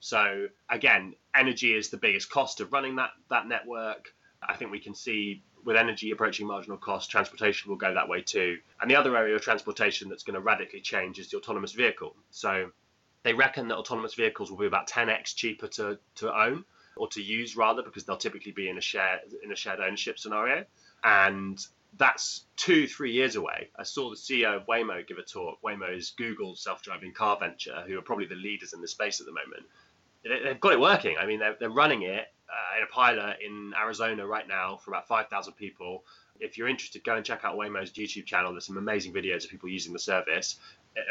So 0.00 0.48
again, 0.68 1.14
energy 1.34 1.74
is 1.74 1.88
the 1.88 1.96
biggest 1.96 2.30
cost 2.30 2.60
of 2.60 2.72
running 2.72 2.96
that 2.96 3.10
that 3.30 3.48
network. 3.48 4.12
I 4.46 4.54
think 4.54 4.70
we 4.70 4.80
can 4.80 4.94
see 4.94 5.42
with 5.64 5.76
energy 5.76 6.10
approaching 6.10 6.46
marginal 6.46 6.76
cost, 6.76 7.10
transportation 7.10 7.70
will 7.70 7.76
go 7.76 7.94
that 7.94 8.08
way 8.08 8.22
too. 8.22 8.58
And 8.80 8.90
the 8.90 8.96
other 8.96 9.16
area 9.16 9.34
of 9.34 9.42
transportation 9.42 10.08
that's 10.08 10.22
going 10.22 10.34
to 10.34 10.40
radically 10.40 10.80
change 10.80 11.18
is 11.18 11.30
the 11.30 11.38
autonomous 11.38 11.72
vehicle. 11.72 12.14
So 12.30 12.70
they 13.22 13.32
reckon 13.32 13.68
that 13.68 13.76
autonomous 13.76 14.14
vehicles 14.14 14.50
will 14.50 14.58
be 14.58 14.66
about 14.66 14.88
10x 14.88 15.34
cheaper 15.34 15.68
to, 15.68 15.98
to 16.16 16.38
own 16.38 16.64
or 16.96 17.08
to 17.08 17.22
use 17.22 17.56
rather 17.56 17.82
because 17.82 18.04
they'll 18.04 18.16
typically 18.16 18.52
be 18.52 18.68
in 18.68 18.78
a 18.78 18.80
share 18.80 19.20
in 19.42 19.50
a 19.50 19.56
shared 19.56 19.80
ownership 19.80 20.18
scenario. 20.18 20.64
And 21.02 21.58
that's 21.96 22.44
two, 22.56 22.86
three 22.86 23.12
years 23.12 23.36
away. 23.36 23.70
I 23.78 23.84
saw 23.84 24.10
the 24.10 24.16
CEO 24.16 24.56
of 24.56 24.66
Waymo 24.66 25.06
give 25.06 25.18
a 25.18 25.22
talk. 25.22 25.58
Waymo 25.62 25.96
is 25.96 26.10
Google's 26.10 26.62
self-driving 26.62 27.12
car 27.12 27.36
venture, 27.38 27.84
who 27.86 27.98
are 27.98 28.02
probably 28.02 28.26
the 28.26 28.34
leaders 28.34 28.72
in 28.72 28.80
the 28.80 28.88
space 28.88 29.20
at 29.20 29.26
the 29.26 29.32
moment. 29.32 29.66
They've 30.24 30.60
got 30.60 30.72
it 30.72 30.80
working. 30.80 31.16
I 31.18 31.26
mean, 31.26 31.38
they're, 31.38 31.56
they're 31.58 31.70
running 31.70 32.02
it 32.02 32.26
uh, 32.48 32.78
in 32.78 32.84
a 32.84 32.86
pilot 32.86 33.38
in 33.44 33.72
Arizona 33.80 34.26
right 34.26 34.46
now 34.46 34.76
for 34.76 34.90
about 34.90 35.08
5,000 35.08 35.52
people. 35.54 36.04
If 36.40 36.58
you're 36.58 36.68
interested, 36.68 37.04
go 37.04 37.16
and 37.16 37.24
check 37.24 37.40
out 37.44 37.56
Waymo's 37.56 37.92
YouTube 37.92 38.26
channel. 38.26 38.52
There's 38.52 38.66
some 38.66 38.76
amazing 38.76 39.12
videos 39.12 39.44
of 39.44 39.50
people 39.50 39.68
using 39.68 39.92
the 39.92 39.98
service. 39.98 40.58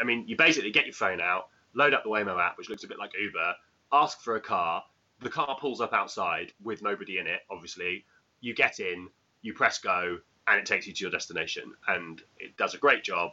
I 0.00 0.04
mean, 0.04 0.24
you 0.26 0.36
basically 0.36 0.70
get 0.70 0.86
your 0.86 0.94
phone 0.94 1.20
out, 1.20 1.48
load 1.74 1.94
up 1.94 2.04
the 2.04 2.10
Waymo 2.10 2.40
app, 2.40 2.58
which 2.58 2.68
looks 2.68 2.84
a 2.84 2.88
bit 2.88 2.98
like 2.98 3.12
Uber, 3.20 3.54
ask 3.92 4.20
for 4.20 4.36
a 4.36 4.40
car. 4.40 4.82
The 5.20 5.30
car 5.30 5.56
pulls 5.60 5.80
up 5.80 5.92
outside 5.92 6.52
with 6.62 6.82
nobody 6.82 7.18
in 7.18 7.26
it, 7.26 7.40
obviously. 7.50 8.04
You 8.40 8.54
get 8.54 8.80
in, 8.80 9.08
you 9.42 9.54
press 9.54 9.78
go, 9.78 10.18
and 10.46 10.58
it 10.58 10.66
takes 10.66 10.86
you 10.86 10.92
to 10.92 11.04
your 11.04 11.10
destination. 11.10 11.72
And 11.88 12.22
it 12.38 12.56
does 12.56 12.74
a 12.74 12.78
great 12.78 13.04
job. 13.04 13.32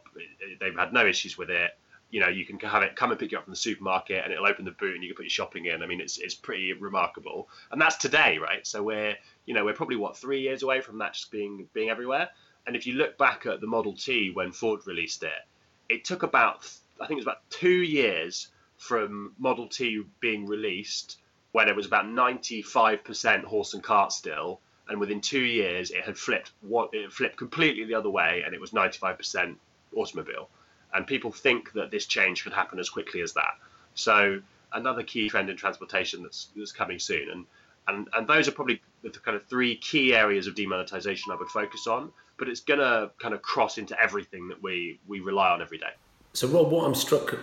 They've 0.59 0.75
had 0.77 0.93
no 0.93 1.05
issues 1.05 1.37
with 1.37 1.49
it 1.49 1.71
you 2.11 2.19
know 2.19 2.27
you 2.27 2.45
can 2.45 2.59
have 2.59 2.83
it 2.83 2.95
come 2.95 3.11
and 3.11 3.19
pick 3.19 3.31
you 3.31 3.37
up 3.37 3.45
from 3.45 3.51
the 3.51 3.57
supermarket 3.57 4.23
and 4.23 4.31
it'll 4.31 4.47
open 4.47 4.65
the 4.65 4.71
boot 4.71 4.93
and 4.93 5.03
you 5.03 5.09
can 5.09 5.15
put 5.15 5.25
your 5.25 5.31
shopping 5.31 5.65
in. 5.65 5.81
I 5.81 5.87
mean 5.87 6.01
it's 6.01 6.17
it's 6.17 6.35
pretty 6.35 6.73
remarkable. 6.73 7.49
And 7.71 7.81
that's 7.81 7.95
today 7.95 8.37
right? 8.37 8.65
So 8.67 8.83
we're 8.83 9.15
you 9.45 9.53
know 9.53 9.65
we're 9.65 9.73
probably 9.73 9.95
what 9.95 10.17
three 10.17 10.41
years 10.41 10.61
away 10.61 10.81
from 10.81 10.99
that 10.99 11.13
just 11.13 11.31
being 11.31 11.67
being 11.73 11.89
everywhere? 11.89 12.29
And 12.67 12.75
if 12.75 12.85
you 12.85 12.93
look 12.93 13.17
back 13.17 13.45
at 13.47 13.59
the 13.61 13.67
model 13.67 13.93
t 13.93 14.31
when 14.31 14.51
ford 14.51 14.81
released 14.85 15.23
it 15.23 15.41
it 15.89 16.05
took 16.05 16.21
about 16.21 16.69
i 16.99 17.07
think 17.07 17.17
it 17.17 17.23
was 17.23 17.25
about 17.25 17.49
two 17.49 17.81
years 17.81 18.49
from 18.77 19.33
model 19.39 19.67
t 19.67 20.03
being 20.19 20.45
released 20.45 21.17
when 21.51 21.67
it 21.67 21.75
was 21.75 21.85
about 21.85 22.05
95% 22.05 23.43
horse 23.43 23.73
and 23.73 23.83
cart 23.83 24.11
still. 24.11 24.61
And 24.87 24.99
within 24.99 25.21
two 25.21 25.41
years 25.41 25.91
it 25.91 26.03
had 26.03 26.17
flipped 26.17 26.51
what 26.61 26.89
it 26.93 27.13
flipped 27.13 27.37
completely 27.37 27.85
the 27.85 27.95
other 27.95 28.09
way 28.09 28.43
and 28.45 28.53
it 28.53 28.59
was 28.59 28.71
95% 28.71 29.55
automobile 29.95 30.49
and 30.93 31.07
people 31.07 31.31
think 31.31 31.73
that 31.73 31.91
this 31.91 32.05
change 32.05 32.43
could 32.43 32.53
happen 32.53 32.79
as 32.79 32.89
quickly 32.89 33.21
as 33.21 33.33
that. 33.33 33.55
So 33.95 34.41
another 34.73 35.03
key 35.03 35.29
trend 35.29 35.49
in 35.49 35.57
transportation 35.57 36.23
that's, 36.23 36.47
that's 36.55 36.71
coming 36.71 36.99
soon, 36.99 37.29
and, 37.29 37.45
and 37.87 38.07
and 38.15 38.27
those 38.27 38.47
are 38.47 38.51
probably 38.51 38.81
the 39.01 39.09
kind 39.09 39.35
of 39.35 39.45
three 39.45 39.75
key 39.77 40.13
areas 40.13 40.47
of 40.47 40.55
demonetization 40.55 41.31
I 41.31 41.35
would 41.35 41.49
focus 41.49 41.87
on. 41.87 42.11
But 42.37 42.49
it's 42.49 42.61
going 42.61 42.79
to 42.79 43.11
kind 43.19 43.35
of 43.35 43.41
cross 43.43 43.77
into 43.77 43.99
everything 44.01 44.47
that 44.47 44.61
we 44.63 44.99
we 45.07 45.19
rely 45.19 45.49
on 45.49 45.61
every 45.61 45.77
day. 45.77 45.93
So 46.33 46.47
Rob, 46.47 46.71
what 46.71 46.85
I'm 46.85 46.95
struck 46.95 47.37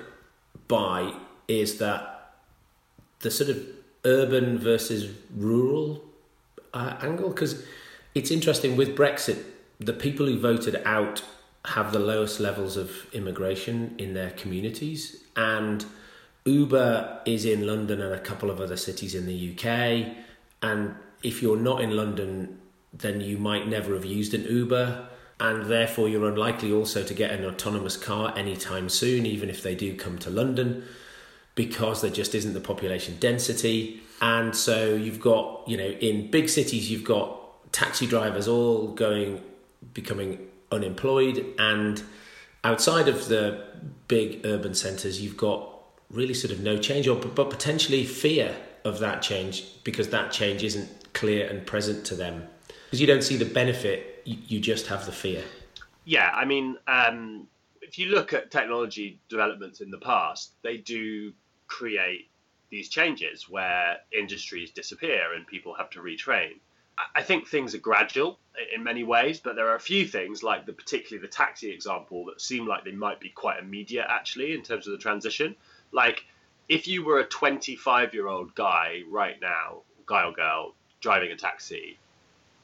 by 0.66 1.14
is 1.46 1.78
that 1.78 2.32
the 3.20 3.30
sort 3.30 3.50
of 3.50 3.64
urban 4.04 4.58
versus 4.58 5.14
rural 5.36 6.04
uh, 6.74 6.96
angle, 7.00 7.28
because 7.28 7.64
it's 8.14 8.30
interesting 8.30 8.76
with 8.76 8.96
Brexit, 8.96 9.44
the 9.78 9.92
people 9.92 10.26
who 10.26 10.38
voted 10.38 10.82
out 10.84 11.22
have 11.74 11.92
the 11.92 11.98
lowest 11.98 12.40
levels 12.40 12.76
of 12.76 12.90
immigration 13.12 13.94
in 13.98 14.14
their 14.14 14.30
communities. 14.30 15.22
And 15.36 15.84
Uber 16.44 17.20
is 17.26 17.44
in 17.44 17.66
London 17.66 18.00
and 18.00 18.14
a 18.14 18.20
couple 18.20 18.50
of 18.50 18.60
other 18.60 18.76
cities 18.76 19.14
in 19.14 19.26
the 19.26 19.52
UK. 19.52 20.16
And 20.62 20.94
if 21.22 21.42
you're 21.42 21.58
not 21.58 21.82
in 21.82 21.90
London, 21.90 22.58
then 22.92 23.20
you 23.20 23.36
might 23.36 23.68
never 23.68 23.92
have 23.94 24.06
used 24.06 24.32
an 24.32 24.44
Uber. 24.44 25.08
And 25.40 25.66
therefore, 25.66 26.08
you're 26.08 26.28
unlikely 26.28 26.72
also 26.72 27.04
to 27.04 27.14
get 27.14 27.30
an 27.30 27.44
autonomous 27.44 27.96
car 27.96 28.36
anytime 28.36 28.88
soon, 28.88 29.26
even 29.26 29.50
if 29.50 29.62
they 29.62 29.74
do 29.74 29.94
come 29.94 30.18
to 30.20 30.30
London, 30.30 30.84
because 31.54 32.00
there 32.00 32.10
just 32.10 32.34
isn't 32.34 32.54
the 32.54 32.60
population 32.60 33.18
density. 33.20 34.00
And 34.20 34.56
so, 34.56 34.94
you've 34.94 35.20
got, 35.20 35.68
you 35.68 35.76
know, 35.76 35.86
in 35.86 36.30
big 36.30 36.48
cities, 36.48 36.90
you've 36.90 37.04
got 37.04 37.72
taxi 37.72 38.06
drivers 38.06 38.48
all 38.48 38.88
going, 38.88 39.42
becoming 39.92 40.47
unemployed, 40.70 41.44
and 41.58 42.02
outside 42.64 43.08
of 43.08 43.28
the 43.28 43.64
big 44.08 44.44
urban 44.44 44.74
centres, 44.74 45.20
you've 45.20 45.36
got 45.36 45.74
really 46.10 46.34
sort 46.34 46.52
of 46.52 46.60
no 46.60 46.78
change, 46.78 47.06
or 47.08 47.16
but 47.16 47.50
potentially 47.50 48.04
fear 48.04 48.56
of 48.84 48.98
that 49.00 49.22
change 49.22 49.82
because 49.84 50.08
that 50.08 50.32
change 50.32 50.62
isn't 50.64 51.12
clear 51.12 51.48
and 51.48 51.66
present 51.66 52.04
to 52.06 52.14
them 52.14 52.46
because 52.88 53.02
you 53.02 53.06
don't 53.06 53.22
see 53.22 53.36
the 53.36 53.44
benefit, 53.44 54.22
you, 54.24 54.60
just 54.60 54.86
have 54.86 55.04
the 55.04 55.12
fear. 55.12 55.44
Yeah, 56.06 56.30
I 56.34 56.46
mean, 56.46 56.78
um, 56.86 57.46
if 57.82 57.98
you 57.98 58.06
look 58.06 58.32
at 58.32 58.50
technology 58.50 59.20
developments 59.28 59.82
in 59.82 59.90
the 59.90 59.98
past, 59.98 60.52
they 60.62 60.78
do 60.78 61.34
create 61.66 62.30
these 62.70 62.88
changes 62.88 63.46
where 63.46 63.98
industries 64.10 64.70
disappear 64.70 65.34
and 65.34 65.46
people 65.46 65.74
have 65.74 65.90
to 65.90 65.98
retrain. 66.00 66.60
I 67.14 67.22
think 67.22 67.48
things 67.48 67.74
are 67.74 67.78
gradual 67.78 68.38
in 68.74 68.82
many 68.82 69.04
ways, 69.04 69.40
but 69.40 69.56
there 69.56 69.68
are 69.68 69.76
a 69.76 69.80
few 69.80 70.06
things, 70.06 70.42
like 70.42 70.66
the 70.66 70.72
particularly 70.72 71.26
the 71.26 71.32
taxi 71.32 71.70
example, 71.70 72.24
that 72.26 72.40
seem 72.40 72.66
like 72.66 72.84
they 72.84 72.92
might 72.92 73.20
be 73.20 73.28
quite 73.28 73.58
immediate 73.58 74.06
actually 74.08 74.52
in 74.54 74.62
terms 74.62 74.86
of 74.86 74.92
the 74.92 74.98
transition. 74.98 75.54
Like 75.92 76.24
if 76.68 76.88
you 76.88 77.04
were 77.04 77.20
a 77.20 77.24
25 77.26 78.14
year 78.14 78.26
old 78.26 78.54
guy 78.54 79.02
right 79.08 79.40
now, 79.40 79.82
guy 80.06 80.24
or 80.24 80.32
girl 80.32 80.74
driving 81.00 81.30
a 81.30 81.36
taxi, 81.36 81.98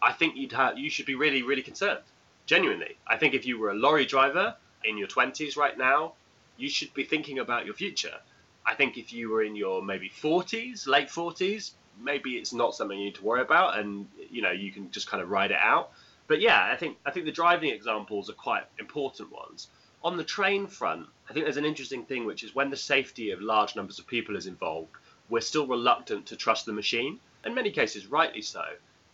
I 0.03 0.13
think 0.13 0.37
you'd 0.37 0.53
have 0.53 0.79
you 0.79 0.91
should 0.91 1.07
be 1.07 1.15
really 1.15 1.43
really 1.43 1.63
concerned. 1.63 2.01
Genuinely, 2.47 2.97
I 3.07 3.17
think 3.17 3.35
if 3.35 3.47
you 3.47 3.59
were 3.59 3.71
a 3.71 3.75
lorry 3.75 4.05
driver 4.05 4.55
in 4.85 4.99
your 4.99 5.09
20s 5.09 5.57
right 5.57 5.79
now, 5.79 6.13
you 6.57 6.69
should 6.69 6.93
be 6.93 7.05
thinking 7.05 7.39
about 7.39 7.65
your 7.65 7.75
future. 7.75 8.19
I 8.67 8.75
think 8.75 8.99
if 8.99 9.13
you 9.13 9.31
were 9.31 9.43
in 9.43 9.57
your 9.57 9.83
maybe 9.83 10.11
40s, 10.11 10.87
late 10.87 11.09
40s, 11.09 11.73
maybe 12.01 12.33
it's 12.33 12.53
not 12.53 12.75
something 12.75 12.99
you 12.99 13.07
need 13.07 13.15
to 13.17 13.25
worry 13.25 13.43
about, 13.43 13.79
and 13.79 14.09
you 14.31 14.43
know 14.43 14.51
you 14.51 14.73
can 14.73 14.91
just 14.91 15.09
kind 15.09 15.23
of 15.23 15.31
ride 15.31 15.51
it 15.51 15.61
out. 15.61 15.93
But 16.27 16.41
yeah, 16.41 16.71
I 16.73 16.77
think 16.77 16.99
I 17.05 17.11
think 17.11 17.27
the 17.27 17.33
driving 17.33 17.71
examples 17.71 18.31
are 18.31 18.35
quite 18.35 18.65
important 18.79 19.31
ones. 19.33 19.69
On 20.03 20.17
the 20.17 20.25
train 20.25 20.67
front, 20.67 21.07
I 21.29 21.33
think 21.33 21.47
there's 21.47 21.57
an 21.57 21.65
interesting 21.65 22.05
thing, 22.05 22.27
which 22.27 22.43
is 22.43 22.55
when 22.55 22.71
the 22.71 22.77
safety 22.77 23.31
of 23.31 23.41
large 23.41 23.75
numbers 23.75 23.99
of 23.99 24.07
people 24.07 24.37
is 24.37 24.47
involved, 24.47 24.91
we're 25.31 25.41
still 25.41 25.67
reluctant 25.67 26.27
to 26.27 26.37
trust 26.37 26.67
the 26.67 26.73
machine. 26.73 27.21
In 27.45 27.55
many 27.55 27.71
cases, 27.71 28.07
rightly 28.07 28.43
so. 28.43 28.65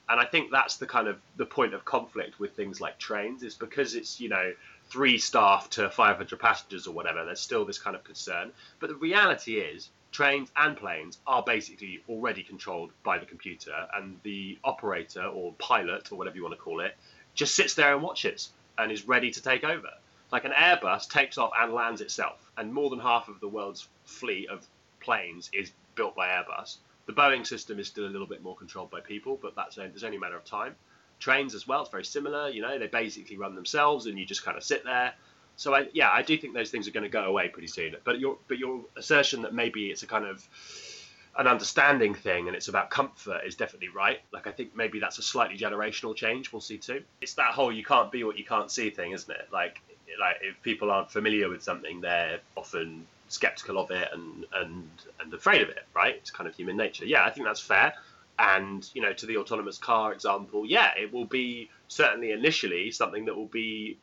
And 0.09 0.21
I 0.21 0.25
think 0.25 0.51
that's 0.51 0.77
the 0.77 0.87
kind 0.87 1.07
of 1.07 1.21
the 1.37 1.47
point 1.47 1.73
of 1.73 1.85
conflict 1.85 2.41
with 2.41 2.57
things 2.57 2.81
like 2.81 2.99
trains 2.99 3.45
is 3.45 3.55
because 3.55 3.95
it's 3.95 4.21
you 4.21 4.29
know 4.29 4.53
three 4.89 5.19
staff 5.19 5.71
to 5.71 5.89
500 5.89 6.39
passengers 6.41 6.89
or 6.89 6.93
whatever. 6.93 7.25
There's 7.25 7.41
still 7.41 7.65
this 7.65 7.79
kind 7.79 7.95
of 7.95 8.03
concern. 8.03 8.53
But 8.81 8.89
the 8.89 8.97
reality 8.97 9.59
is 9.59 9.89
trains 10.13 10.51
and 10.57 10.77
planes 10.77 11.19
are 11.27 11.43
basically 11.43 12.03
already 12.09 12.43
controlled 12.43 12.91
by 13.03 13.19
the 13.19 13.27
computer, 13.27 13.75
and 13.95 14.19
the 14.23 14.59
operator 14.65 15.25
or 15.25 15.53
pilot 15.55 16.11
or 16.11 16.17
whatever 16.17 16.37
you 16.37 16.43
want 16.43 16.55
to 16.55 16.61
call 16.61 16.81
it 16.81 16.97
just 17.35 17.55
sits 17.55 17.75
there 17.75 17.95
and 17.95 18.03
watches 18.03 18.51
and 18.79 18.91
is 18.91 19.07
ready 19.07 19.31
to 19.31 19.43
take 19.43 19.65
over. 19.65 19.89
Like 20.33 20.45
an 20.45 20.53
Airbus 20.53 21.09
takes 21.09 21.39
off 21.39 21.53
and 21.59 21.73
lands 21.73 22.01
itself, 22.01 22.51
and 22.57 22.73
more 22.73 22.91
than 22.91 23.01
half 23.01 23.29
of 23.29 23.41
the 23.41 23.49
world's 23.49 23.89
fleet 24.05 24.49
of 24.49 24.67
planes 25.01 25.51
is 25.53 25.73
built 25.95 26.15
by 26.15 26.29
Airbus. 26.29 26.77
The 27.07 27.13
Boeing 27.13 27.47
system 27.47 27.79
is 27.79 27.89
still 27.89 28.07
a 28.07 28.09
little 28.09 28.27
bit 28.27 28.43
more 28.43 28.57
controlled 28.57 28.91
by 28.91 29.01
people, 29.01 29.39
but 29.41 29.57
that's 29.57 29.77
there's 29.77 30.05
only 30.05 30.17
a 30.17 30.21
matter 30.21 30.37
of 30.37 30.45
time. 30.45 30.77
Trains 31.19 31.55
as 31.55 31.67
well, 31.67 31.83
it's 31.83 31.91
very 31.91 32.05
similar. 32.05 32.49
You 32.49 32.63
know, 32.63 32.79
they 32.79 32.87
basically 32.87 33.37
run 33.37 33.55
themselves, 33.55 34.07
and 34.07 34.19
you 34.19 34.25
just 34.25 34.45
kind 34.45 34.57
of 34.57 34.65
sit 34.65 34.85
there 34.85 35.15
so 35.61 35.75
I, 35.75 35.89
yeah, 35.93 36.09
I 36.11 36.23
do 36.23 36.39
think 36.39 36.55
those 36.55 36.71
things 36.71 36.89
are 36.89 36.91
going 36.91 37.05
to 37.05 37.11
go 37.11 37.25
away 37.25 37.49
pretty 37.49 37.69
soon. 37.69 37.95
But 38.03 38.19
your 38.19 38.39
but 38.49 38.59
your 38.59 38.81
assertion 38.97 39.43
that 39.43 39.53
maybe 39.53 39.91
it's 39.91 40.03
a 40.03 40.07
kind 40.07 40.25
of 40.25 40.43
an 41.37 41.47
understanding 41.47 42.15
thing 42.15 42.47
and 42.47 42.57
it's 42.57 42.69
about 42.69 42.89
comfort 42.89 43.43
is 43.47 43.57
definitely 43.57 43.91
right. 43.91 44.21
Like 44.33 44.47
I 44.47 44.53
think 44.53 44.75
maybe 44.75 45.01
that's 45.01 45.19
a 45.19 45.23
slightly 45.23 45.59
generational 45.59 46.17
change 46.17 46.51
we'll 46.51 46.63
see 46.63 46.79
too. 46.79 47.03
It's 47.21 47.35
that 47.35 47.53
whole 47.53 47.71
you 47.71 47.85
can't 47.85 48.11
be 48.11 48.25
what 48.25 48.39
you 48.39 48.45
can't 48.47 48.71
see 48.71 48.89
thing, 48.89 49.13
isn't 49.13 49.31
it? 49.31 49.49
Like 49.53 49.83
like 50.19 50.37
if 50.41 50.63
people 50.63 50.91
aren't 50.91 51.11
familiar 51.11 51.51
with 51.51 51.63
something, 51.63 52.01
they're 52.01 52.41
often 52.57 53.07
skeptical 53.29 53.77
of 53.77 53.91
it 53.91 54.09
and 54.15 54.47
and 54.55 54.89
and 55.21 55.35
afraid 55.35 55.61
of 55.61 55.69
it, 55.69 55.85
right? 55.95 56.15
It's 56.17 56.31
kind 56.31 56.49
of 56.49 56.57
human 56.57 56.79
nature. 56.79 57.05
Yeah, 57.05 57.23
I 57.23 57.29
think 57.29 57.47
that's 57.47 57.61
fair. 57.61 57.93
And 58.39 58.89
you 58.95 59.03
know, 59.03 59.13
to 59.13 59.27
the 59.27 59.37
autonomous 59.37 59.77
car 59.77 60.15
example, 60.15 60.65
yeah, 60.65 60.93
it 60.99 61.13
will 61.13 61.27
be 61.27 61.69
certainly 61.89 62.33
initially 62.33 62.93
something 62.93 63.27
that 63.27 63.37
will 63.37 63.53
be 63.63 63.99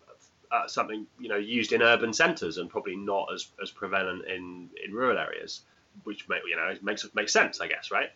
uh, 0.51 0.67
something 0.67 1.05
you 1.19 1.29
know 1.29 1.37
used 1.37 1.73
in 1.73 1.81
urban 1.81 2.13
centres 2.13 2.57
and 2.57 2.69
probably 2.69 2.95
not 2.95 3.29
as, 3.33 3.47
as 3.61 3.71
prevalent 3.71 4.25
in, 4.25 4.69
in 4.83 4.93
rural 4.93 5.17
areas, 5.17 5.61
which 6.03 6.25
you 6.47 6.55
know 6.55 6.73
makes 6.81 7.05
makes 7.13 7.33
sense, 7.33 7.61
I 7.61 7.67
guess, 7.67 7.91
right? 7.91 8.09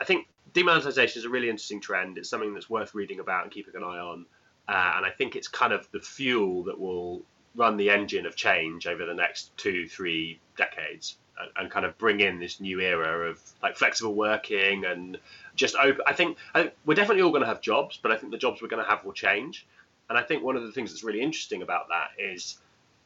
I 0.00 0.04
think 0.04 0.26
demonetization 0.52 1.20
is 1.20 1.24
a 1.24 1.28
really 1.28 1.48
interesting 1.48 1.80
trend. 1.80 2.18
It's 2.18 2.28
something 2.28 2.54
that's 2.54 2.70
worth 2.70 2.94
reading 2.94 3.20
about 3.20 3.44
and 3.44 3.52
keeping 3.52 3.74
an 3.76 3.84
eye 3.84 3.98
on, 3.98 4.26
uh, 4.68 4.92
and 4.96 5.06
I 5.06 5.10
think 5.10 5.36
it's 5.36 5.48
kind 5.48 5.72
of 5.72 5.88
the 5.92 6.00
fuel 6.00 6.64
that 6.64 6.78
will 6.78 7.22
run 7.56 7.76
the 7.76 7.90
engine 7.90 8.26
of 8.26 8.34
change 8.34 8.86
over 8.86 9.06
the 9.06 9.14
next 9.14 9.56
two, 9.56 9.86
three 9.86 10.40
decades, 10.56 11.16
and, 11.38 11.50
and 11.56 11.70
kind 11.70 11.86
of 11.86 11.96
bring 11.98 12.20
in 12.20 12.38
this 12.38 12.60
new 12.60 12.80
era 12.80 13.30
of 13.30 13.40
like 13.62 13.76
flexible 13.76 14.14
working 14.14 14.84
and 14.84 15.18
just 15.54 15.76
open. 15.76 16.00
I 16.06 16.12
think, 16.12 16.38
I 16.54 16.62
think 16.62 16.74
we're 16.84 16.94
definitely 16.94 17.22
all 17.22 17.30
going 17.30 17.42
to 17.42 17.48
have 17.48 17.60
jobs, 17.60 17.98
but 18.02 18.10
I 18.10 18.16
think 18.16 18.32
the 18.32 18.38
jobs 18.38 18.60
we're 18.60 18.68
going 18.68 18.82
to 18.82 18.88
have 18.88 19.04
will 19.04 19.12
change. 19.12 19.66
And 20.08 20.18
I 20.18 20.22
think 20.22 20.42
one 20.42 20.56
of 20.56 20.62
the 20.62 20.72
things 20.72 20.90
that's 20.90 21.04
really 21.04 21.22
interesting 21.22 21.62
about 21.62 21.88
that 21.88 22.10
is 22.22 22.58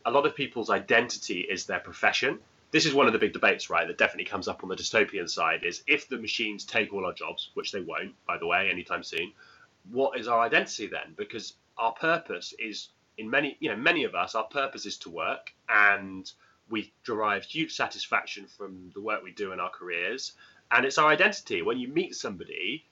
a 0.04 0.10
lot 0.10 0.26
of 0.26 0.34
people's 0.34 0.70
identity 0.70 1.40
is 1.40 1.66
their 1.66 1.80
profession. 1.80 2.38
This 2.70 2.86
is 2.86 2.94
one 2.94 3.06
of 3.06 3.12
the 3.12 3.18
big 3.18 3.32
debates, 3.32 3.70
right, 3.70 3.86
that 3.86 3.98
definitely 3.98 4.24
comes 4.24 4.48
up 4.48 4.62
on 4.62 4.68
the 4.68 4.76
dystopian 4.76 5.28
side 5.28 5.64
is 5.64 5.82
if 5.86 6.08
the 6.08 6.18
machines 6.18 6.64
take 6.64 6.92
all 6.92 7.06
our 7.06 7.12
jobs, 7.12 7.50
which 7.54 7.72
they 7.72 7.80
won't, 7.80 8.14
by 8.26 8.36
the 8.36 8.46
way, 8.46 8.68
anytime 8.70 9.02
soon, 9.02 9.32
what 9.90 10.18
is 10.18 10.28
our 10.28 10.40
identity 10.40 10.86
then? 10.86 11.14
Because 11.16 11.54
our 11.78 11.92
purpose 11.92 12.52
is 12.58 12.88
in 13.16 13.30
many, 13.30 13.56
you 13.60 13.70
know, 13.70 13.76
many 13.76 14.04
of 14.04 14.14
us, 14.14 14.34
our 14.34 14.44
purpose 14.44 14.86
is 14.86 14.98
to 14.98 15.10
work 15.10 15.52
and 15.68 16.30
we 16.70 16.92
derive 17.04 17.44
huge 17.44 17.74
satisfaction 17.74 18.46
from 18.46 18.90
the 18.94 19.00
work 19.00 19.22
we 19.22 19.32
do 19.32 19.52
in 19.52 19.60
our 19.60 19.70
careers. 19.70 20.32
And 20.70 20.84
it's 20.84 20.98
our 20.98 21.08
identity. 21.08 21.62
When 21.62 21.78
you 21.78 21.88
meet 21.88 22.14
somebody, 22.14 22.84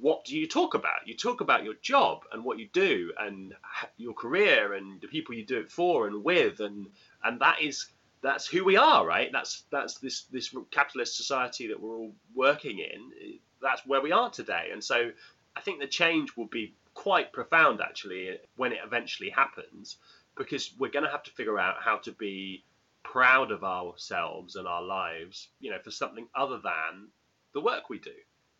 what 0.00 0.24
do 0.24 0.36
you 0.36 0.46
talk 0.46 0.74
about? 0.74 1.06
You 1.06 1.16
talk 1.16 1.40
about 1.40 1.64
your 1.64 1.74
job 1.74 2.24
and 2.32 2.44
what 2.44 2.58
you 2.58 2.68
do 2.72 3.12
and 3.18 3.54
your 3.96 4.14
career 4.14 4.74
and 4.74 5.00
the 5.00 5.08
people 5.08 5.34
you 5.34 5.44
do 5.44 5.60
it 5.60 5.70
for 5.70 6.06
and 6.06 6.24
with 6.24 6.60
and 6.60 6.88
and 7.22 7.40
that 7.40 7.62
is 7.62 7.86
that's 8.22 8.46
who 8.46 8.64
we 8.64 8.76
are, 8.76 9.06
right? 9.06 9.30
That's 9.32 9.64
that's 9.70 9.98
this 9.98 10.22
this 10.24 10.54
capitalist 10.70 11.16
society 11.16 11.68
that 11.68 11.80
we're 11.80 11.96
all 11.96 12.14
working 12.34 12.78
in. 12.78 13.38
That's 13.60 13.86
where 13.86 14.00
we 14.00 14.12
are 14.12 14.30
today, 14.30 14.70
and 14.72 14.82
so 14.82 15.10
I 15.56 15.60
think 15.60 15.80
the 15.80 15.86
change 15.86 16.36
will 16.36 16.46
be 16.46 16.74
quite 16.94 17.32
profound 17.32 17.80
actually 17.80 18.38
when 18.56 18.72
it 18.72 18.78
eventually 18.84 19.30
happens, 19.30 19.98
because 20.36 20.72
we're 20.78 20.90
going 20.90 21.04
to 21.04 21.10
have 21.10 21.22
to 21.24 21.30
figure 21.32 21.58
out 21.58 21.76
how 21.80 21.98
to 21.98 22.12
be 22.12 22.64
proud 23.02 23.52
of 23.52 23.62
ourselves 23.62 24.56
and 24.56 24.66
our 24.66 24.82
lives, 24.82 25.48
you 25.60 25.70
know, 25.70 25.78
for 25.78 25.90
something 25.90 26.26
other 26.34 26.58
than 26.58 27.08
the 27.52 27.60
work 27.60 27.90
we 27.90 27.98
do. 27.98 28.14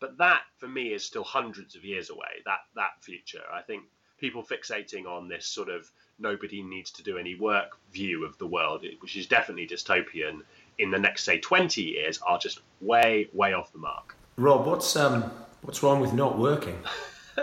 But 0.05 0.19
that, 0.19 0.43
for 0.57 0.67
me, 0.67 0.93
is 0.93 1.03
still 1.03 1.23
hundreds 1.23 1.75
of 1.75 1.83
years 1.83 2.11
away. 2.11 2.43
That 2.45 2.59
that 2.75 3.01
future, 3.01 3.41
I 3.51 3.61
think, 3.61 3.85
people 4.19 4.43
fixating 4.43 5.07
on 5.07 5.27
this 5.27 5.47
sort 5.47 5.67
of 5.67 5.91
nobody 6.19 6.61
needs 6.61 6.91
to 6.91 7.01
do 7.01 7.17
any 7.17 7.33
work 7.33 7.79
view 7.91 8.23
of 8.23 8.37
the 8.37 8.45
world, 8.45 8.85
which 8.99 9.15
is 9.15 9.25
definitely 9.25 9.65
dystopian, 9.67 10.43
in 10.77 10.91
the 10.91 10.99
next 10.99 11.23
say 11.23 11.39
20 11.39 11.81
years, 11.81 12.19
are 12.19 12.37
just 12.37 12.59
way 12.81 13.27
way 13.33 13.53
off 13.53 13.71
the 13.71 13.79
mark. 13.79 14.15
Rob, 14.37 14.67
what's 14.67 14.95
um 14.95 15.23
what's 15.63 15.81
wrong 15.81 15.99
with 15.99 16.13
not 16.13 16.37
working? 16.37 16.77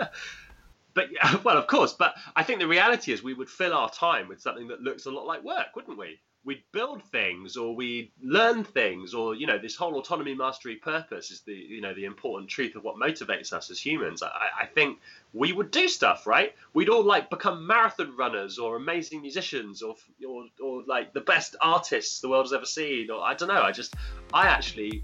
but 0.93 1.09
well, 1.43 1.57
of 1.57 1.67
course. 1.67 1.91
But 1.91 2.15
I 2.33 2.43
think 2.43 2.61
the 2.61 2.67
reality 2.67 3.11
is 3.11 3.21
we 3.21 3.33
would 3.33 3.49
fill 3.49 3.73
our 3.73 3.89
time 3.89 4.29
with 4.29 4.39
something 4.39 4.69
that 4.69 4.79
looks 4.79 5.05
a 5.05 5.11
lot 5.11 5.25
like 5.25 5.43
work, 5.43 5.75
wouldn't 5.75 5.97
we? 5.97 6.21
We'd 6.45 6.63
build 6.71 7.01
things 7.03 7.55
or 7.55 7.75
we'd 7.75 8.11
learn 8.21 8.63
things 8.63 9.13
or 9.13 9.33
you 9.35 9.47
know 9.47 9.57
this 9.57 9.75
whole 9.75 9.95
autonomy 9.97 10.35
mastery 10.35 10.75
purpose 10.75 11.31
is 11.31 11.41
the 11.41 11.53
you 11.53 11.81
know 11.81 11.93
the 11.93 12.05
important 12.05 12.49
truth 12.49 12.75
of 12.75 12.83
what 12.83 12.95
motivates 12.97 13.53
us 13.53 13.71
as 13.71 13.79
humans. 13.79 14.21
I, 14.21 14.63
I 14.63 14.65
think 14.65 14.99
we 15.33 15.53
would 15.53 15.71
do 15.71 15.87
stuff 15.87 16.27
right? 16.27 16.53
We'd 16.73 16.89
all 16.89 17.03
like 17.03 17.29
become 17.29 17.65
marathon 17.65 18.15
runners 18.17 18.59
or 18.59 18.75
amazing 18.75 19.21
musicians 19.21 19.81
or, 19.81 19.95
or 20.27 20.45
or 20.61 20.83
like 20.87 21.13
the 21.13 21.21
best 21.21 21.55
artists 21.61 22.19
the 22.19 22.29
world 22.29 22.45
has 22.45 22.53
ever 22.53 22.65
seen 22.65 23.09
or 23.09 23.21
i 23.21 23.33
don't 23.33 23.47
know. 23.47 23.61
I 23.61 23.71
just 23.71 23.95
i 24.33 24.47
actually 24.47 25.03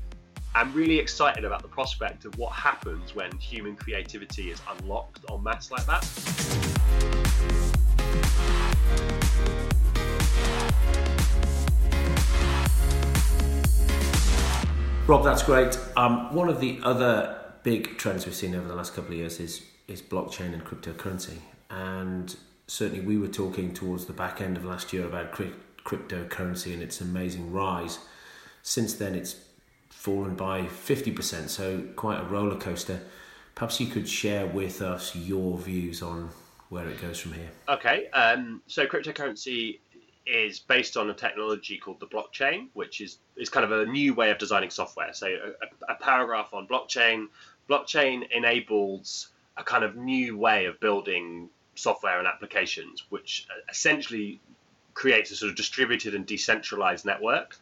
am 0.55 0.73
really 0.73 0.97
excited 0.97 1.45
about 1.45 1.61
the 1.61 1.67
prospect 1.67 2.25
of 2.25 2.37
what 2.37 2.51
happens 2.51 3.15
when 3.15 3.31
human 3.37 3.75
creativity 3.75 4.51
is 4.51 4.61
unlocked 4.79 5.23
on 5.29 5.43
masse 5.43 5.71
like 5.71 5.85
that 5.85 6.05
Rob, 15.09 15.23
that's 15.23 15.41
great. 15.41 15.75
Um, 15.97 16.35
one 16.35 16.49
of 16.49 16.59
the 16.59 16.79
other 16.83 17.35
big 17.63 17.97
trends 17.97 18.27
we've 18.27 18.35
seen 18.35 18.53
over 18.53 18.67
the 18.67 18.75
last 18.75 18.93
couple 18.93 19.13
of 19.13 19.17
years 19.17 19.39
is 19.39 19.63
is 19.87 20.03
blockchain 20.03 20.53
and 20.53 20.63
cryptocurrency, 20.63 21.39
and 21.71 22.35
certainly 22.67 23.03
we 23.03 23.17
were 23.17 23.27
talking 23.27 23.73
towards 23.73 24.05
the 24.05 24.13
back 24.13 24.39
end 24.39 24.55
of 24.55 24.63
last 24.63 24.93
year 24.93 25.07
about 25.07 25.31
cryptocurrency 25.31 26.73
and 26.73 26.83
its 26.83 27.01
amazing 27.01 27.51
rise. 27.51 27.97
Since 28.61 28.93
then, 28.93 29.15
it's 29.15 29.35
fallen 29.89 30.35
by 30.35 30.67
fifty 30.67 31.09
percent, 31.09 31.49
so 31.49 31.81
quite 31.95 32.19
a 32.19 32.23
roller 32.25 32.57
coaster. 32.57 33.01
Perhaps 33.55 33.79
you 33.79 33.87
could 33.87 34.07
share 34.07 34.45
with 34.45 34.79
us 34.79 35.15
your 35.15 35.57
views 35.57 36.03
on 36.03 36.29
where 36.69 36.87
it 36.87 37.01
goes 37.01 37.19
from 37.19 37.33
here. 37.33 37.49
Okay, 37.67 38.09
um, 38.11 38.61
so 38.67 38.85
cryptocurrency 38.85 39.79
is 40.25 40.59
based 40.59 40.97
on 40.97 41.09
a 41.09 41.13
technology 41.13 41.77
called 41.77 41.99
the 41.99 42.07
blockchain, 42.07 42.67
which 42.73 43.01
is 43.01 43.17
is 43.35 43.49
kind 43.49 43.65
of 43.65 43.71
a 43.71 43.85
new 43.85 44.13
way 44.13 44.31
of 44.31 44.37
designing 44.37 44.69
software. 44.69 45.13
So 45.13 45.27
a, 45.27 45.91
a 45.93 45.95
paragraph 45.95 46.53
on 46.53 46.67
blockchain. 46.67 47.27
Blockchain 47.69 48.29
enables 48.31 49.29
a 49.57 49.63
kind 49.63 49.83
of 49.83 49.95
new 49.95 50.37
way 50.37 50.65
of 50.65 50.79
building 50.79 51.49
software 51.75 52.19
and 52.19 52.27
applications, 52.27 53.03
which 53.09 53.47
essentially 53.69 54.39
creates 54.93 55.31
a 55.31 55.35
sort 55.35 55.49
of 55.49 55.55
distributed 55.55 56.13
and 56.15 56.25
decentralized 56.25 57.05
network. 57.05 57.55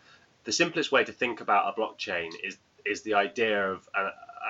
The 0.44 0.52
simplest 0.52 0.92
way 0.92 1.04
to 1.04 1.12
think 1.12 1.42
about 1.42 1.74
a 1.74 1.80
blockchain 1.80 2.30
is 2.44 2.58
is 2.86 3.02
the 3.02 3.16
idea 3.16 3.72
of 3.72 3.88
a, 3.96 4.08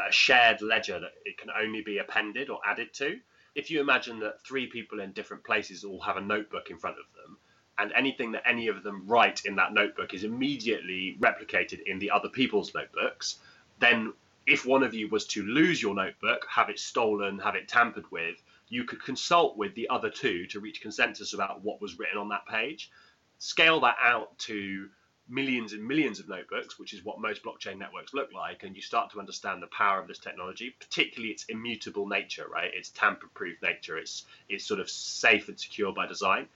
a 0.08 0.12
shared 0.12 0.62
ledger 0.62 1.00
that 1.00 1.14
it 1.26 1.38
can 1.38 1.50
only 1.50 1.82
be 1.82 1.98
appended 1.98 2.50
or 2.50 2.60
added 2.66 2.94
to. 2.94 3.20
If 3.56 3.72
you 3.72 3.82
imagine 3.82 4.20
that 4.20 4.42
three 4.44 4.68
people 4.68 5.00
in 5.00 5.12
different 5.12 5.44
places 5.44 5.84
all 5.84 6.00
have 6.02 6.18
a 6.18 6.22
notebook 6.22 6.70
in 6.70 6.78
front 6.78 6.98
of 7.00 7.06
them, 7.16 7.38
and 7.80 7.92
anything 7.94 8.32
that 8.32 8.48
any 8.48 8.68
of 8.68 8.84
them 8.84 9.04
write 9.08 9.46
in 9.46 9.56
that 9.56 9.74
notebook 9.74 10.14
is 10.14 10.24
immediately 10.24 11.18
replicated 11.20 11.82
in 11.86 12.00
the 12.00 12.12
other 12.12 12.30
people's 12.30 12.74
notebooks, 12.74 13.40
then 13.80 14.14
if 14.46 14.66
one 14.66 14.84
of 14.84 14.94
you 14.94 15.10
was 15.10 15.28
to 15.28 15.44
lose 15.44 15.82
your 15.82 15.94
notebook, 15.94 16.46
have 16.50 16.70
it 16.70 16.80
stolen, 16.80 17.38
have 17.40 17.56
it 17.56 17.68
tampered 17.68 18.10
with, 18.12 18.42
you 18.70 18.84
could 18.84 19.04
consult 19.04 19.58
with 19.58 19.76
the 19.76 19.90
other 19.90 20.10
two 20.10 20.46
to 20.48 20.60
reach 20.60 20.82
consensus 20.82 21.34
about 21.34 21.64
what 21.64 21.82
was 21.82 22.00
written 22.00 22.18
on 22.18 22.30
that 22.30 22.46
page. 22.48 22.90
Scale 23.38 23.82
that 23.82 23.98
out 24.02 24.38
to 24.40 24.90
millions 25.30 25.74
and 25.74 25.86
millions 25.86 26.20
of 26.20 26.30
notebooks, 26.30 26.80
which 26.80 26.94
is 26.94 27.04
what 27.04 27.20
most 27.20 27.44
blockchain 27.44 27.78
networks 27.78 28.14
look 28.14 28.32
like, 28.34 28.64
and 28.64 28.76
you 28.76 28.82
start 28.82 29.12
to 29.12 29.20
understand 29.20 29.62
the 29.62 29.68
power 29.68 30.00
of 30.00 30.08
this 30.08 30.20
technology, 30.20 30.74
particularly 30.80 31.32
its 31.32 31.46
immutable 31.50 32.08
nature, 32.08 32.46
right? 32.52 32.72
Its 32.74 32.90
tamper-proof 32.90 33.62
nature. 33.62 33.98
It's 33.98 34.26
it's 34.48 34.66
sort 34.66 34.80
of 34.80 34.90
safe 34.90 35.50
and 35.50 35.60
secure 35.60 35.92
by 35.94 36.08
design. 36.08 36.48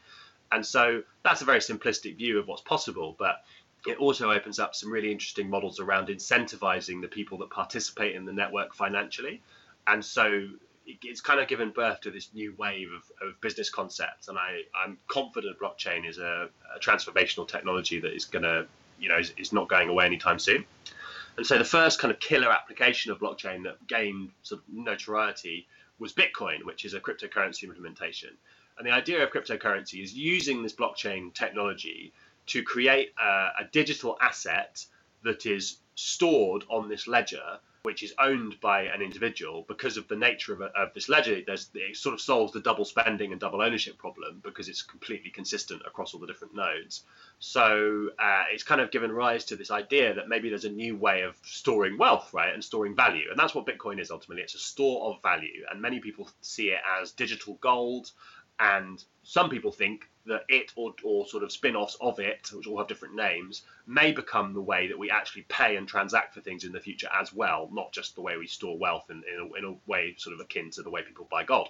And 0.51 0.65
so 0.65 1.03
that's 1.23 1.41
a 1.41 1.45
very 1.45 1.59
simplistic 1.59 2.17
view 2.17 2.39
of 2.39 2.47
what's 2.47 2.61
possible, 2.61 3.15
but 3.17 3.43
it 3.87 3.97
also 3.97 4.31
opens 4.31 4.59
up 4.59 4.75
some 4.75 4.91
really 4.91 5.11
interesting 5.11 5.49
models 5.49 5.79
around 5.79 6.09
incentivizing 6.09 7.01
the 7.01 7.07
people 7.07 7.37
that 7.39 7.49
participate 7.49 8.15
in 8.15 8.25
the 8.25 8.33
network 8.33 8.75
financially. 8.75 9.41
And 9.87 10.03
so 10.03 10.47
it's 10.85 11.21
kind 11.21 11.39
of 11.39 11.47
given 11.47 11.71
birth 11.71 12.01
to 12.01 12.11
this 12.11 12.29
new 12.33 12.53
wave 12.57 12.89
of, 12.91 13.27
of 13.27 13.41
business 13.41 13.69
concepts. 13.69 14.27
And 14.27 14.37
I, 14.37 14.61
I'm 14.75 14.97
confident 15.07 15.57
blockchain 15.59 16.07
is 16.07 16.17
a, 16.17 16.49
a 16.75 16.79
transformational 16.79 17.47
technology 17.47 17.99
that 17.99 18.13
is 18.13 18.25
going 18.25 18.43
to, 18.43 18.67
you 18.99 19.09
know, 19.09 19.17
is, 19.17 19.33
is 19.37 19.53
not 19.53 19.67
going 19.67 19.89
away 19.89 20.05
anytime 20.05 20.37
soon. 20.37 20.65
And 21.37 21.45
so 21.45 21.57
the 21.57 21.63
first 21.63 21.99
kind 21.99 22.13
of 22.13 22.19
killer 22.19 22.51
application 22.51 23.11
of 23.11 23.19
blockchain 23.19 23.63
that 23.63 23.87
gained 23.87 24.31
sort 24.43 24.61
of 24.61 24.73
notoriety 24.73 25.65
was 25.97 26.13
Bitcoin, 26.13 26.65
which 26.65 26.83
is 26.83 26.93
a 26.93 26.99
cryptocurrency 26.99 27.63
implementation. 27.63 28.31
And 28.77 28.87
the 28.87 28.91
idea 28.91 29.23
of 29.23 29.31
cryptocurrency 29.31 30.03
is 30.03 30.13
using 30.13 30.63
this 30.63 30.73
blockchain 30.73 31.33
technology 31.33 32.13
to 32.47 32.63
create 32.63 33.13
a, 33.19 33.49
a 33.61 33.63
digital 33.71 34.17
asset 34.19 34.85
that 35.23 35.45
is 35.45 35.77
stored 35.95 36.63
on 36.69 36.89
this 36.89 37.07
ledger 37.07 37.59
which 37.83 38.03
is 38.03 38.13
owned 38.19 38.59
by 38.61 38.83
an 38.83 39.01
individual. 39.01 39.65
Because 39.67 39.97
of 39.97 40.07
the 40.07 40.15
nature 40.15 40.53
of, 40.53 40.61
a, 40.61 40.65
of 40.77 40.93
this 40.93 41.09
ledger 41.09 41.33
it 41.33 41.97
sort 41.97 42.13
of 42.13 42.21
solves 42.21 42.53
the 42.53 42.59
double 42.59 42.85
spending 42.85 43.31
and 43.31 43.41
double 43.41 43.61
ownership 43.61 43.97
problem 43.97 44.39
because 44.43 44.69
it's 44.69 44.83
completely 44.83 45.31
consistent 45.31 45.81
across 45.85 46.13
all 46.13 46.19
the 46.19 46.27
different 46.27 46.55
nodes. 46.55 47.03
So 47.39 48.09
uh, 48.19 48.43
it's 48.51 48.63
kind 48.63 48.81
of 48.81 48.91
given 48.91 49.11
rise 49.11 49.45
to 49.45 49.55
this 49.55 49.71
idea 49.71 50.13
that 50.13 50.29
maybe 50.29 50.49
there's 50.49 50.65
a 50.65 50.69
new 50.69 50.95
way 50.95 51.21
of 51.21 51.35
storing 51.43 51.97
wealth 51.97 52.31
right 52.33 52.53
and 52.53 52.63
storing 52.63 52.95
value. 52.95 53.29
And 53.29 53.39
that's 53.39 53.55
what 53.55 53.65
bitcoin 53.65 53.99
is 53.99 54.11
ultimately. 54.11 54.43
It's 54.43 54.55
a 54.55 54.59
store 54.59 55.09
of 55.09 55.21
value. 55.23 55.65
And 55.71 55.81
many 55.81 55.99
people 55.99 56.29
see 56.41 56.69
it 56.69 56.81
as 57.01 57.11
digital 57.11 57.55
gold 57.61 58.11
and 58.61 59.03
some 59.23 59.49
people 59.49 59.71
think 59.71 60.07
that 60.27 60.43
it 60.47 60.71
or, 60.75 60.93
or 61.03 61.27
sort 61.27 61.43
of 61.43 61.51
spin-offs 61.51 61.97
of 61.99 62.19
it 62.19 62.47
which 62.53 62.67
all 62.67 62.77
have 62.77 62.87
different 62.87 63.15
names 63.15 63.63
may 63.87 64.11
become 64.11 64.53
the 64.53 64.61
way 64.61 64.87
that 64.87 64.97
we 64.97 65.09
actually 65.09 65.41
pay 65.49 65.75
and 65.75 65.87
transact 65.87 66.33
for 66.33 66.41
things 66.41 66.63
in 66.63 66.71
the 66.71 66.79
future 66.79 67.09
as 67.19 67.33
well 67.33 67.67
not 67.73 67.91
just 67.91 68.13
the 68.15 68.21
way 68.21 68.37
we 68.37 68.45
store 68.45 68.77
wealth 68.77 69.09
in, 69.09 69.23
in, 69.33 69.39
a, 69.39 69.57
in 69.57 69.65
a 69.65 69.89
way 69.89 70.13
sort 70.17 70.35
of 70.35 70.39
akin 70.39 70.69
to 70.69 70.83
the 70.83 70.89
way 70.91 71.01
people 71.01 71.27
buy 71.31 71.43
gold 71.43 71.69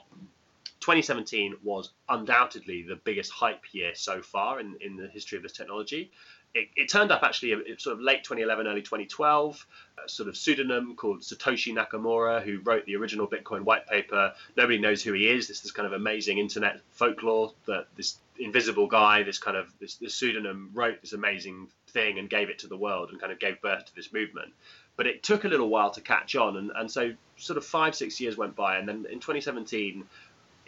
2017 0.80 1.56
was 1.63 1.91
undoubtedly 2.10 2.82
the 2.82 3.00
biggest 3.04 3.32
hype 3.32 3.63
year 3.71 3.91
so 3.93 4.21
far 4.21 4.60
in, 4.60 4.76
in 4.82 4.95
the 4.95 5.08
history 5.08 5.38
of 5.38 5.43
this 5.43 5.52
technology 5.52 6.12
it, 6.54 6.69
it, 6.76 6.89
turned 6.89 7.12
up 7.12 7.24
actually 7.24 7.54
uh, 7.54 7.58
sort 7.78 7.95
of 7.95 8.02
late 8.02 8.24
2011, 8.24 8.67
early 8.67 8.82
2012. 8.82 9.65
A 9.97 10.02
uh, 10.02 10.08
sort 10.08 10.28
of 10.28 10.36
pseudonym 10.36 10.95
called 10.95 11.21
Satoshi 11.21 11.74
Nakamoto, 11.74 12.43
who 12.43 12.60
wrote 12.63 12.86
the 12.86 12.95
original 12.95 13.28
Bitcoin 13.28 13.62
white 13.62 13.88
paper. 13.88 14.34
Nobody 14.58 14.78
knows 14.78 15.02
who 15.02 15.13
he 15.13 15.30
is. 15.30 15.47
This 15.47 15.63
is 15.63 15.71
kind 15.71 15.86
of 15.86 15.93
amazing 15.93 16.39
internet 16.39 16.82
folklore 16.91 17.54
that 17.67 17.88
this 17.95 18.17
invisible 18.38 18.88
guy, 18.88 19.24
this 19.24 19.38
kind 19.38 19.56
of 19.56 19.71
this, 19.80 19.95
this 19.95 20.15
pseudonym, 20.15 20.71
wrote 20.74 21.00
this 21.02 21.13
amazing 21.13 21.67
thing 21.89 22.19
and 22.19 22.30
gave 22.30 22.50
it 22.50 22.60
to 22.60 22.67
the 22.67 22.78
world 22.78 23.12
and 23.12 23.19
kind 23.19 23.32
of 23.32 23.39
gave 23.39 23.62
birth 23.62 23.86
to 23.86 23.95
this 23.95 24.12
movement. 24.12 24.52
But 24.97 25.08
it 25.08 25.24
took 25.24 25.45
a 25.45 25.47
little 25.47 25.69
while 25.69 25.91
to 25.91 26.02
catch 26.02 26.36
on, 26.36 26.58
and, 26.58 26.71
and 26.76 26.91
so 26.91 27.13
sort 27.38 27.58
of 27.58 27.65
five 27.65 27.95
six 27.95 28.19
years 28.19 28.36
went 28.36 28.56
by, 28.56 28.78
and 28.78 28.88
then 28.88 29.06
in 29.10 29.19
2017 29.19 30.04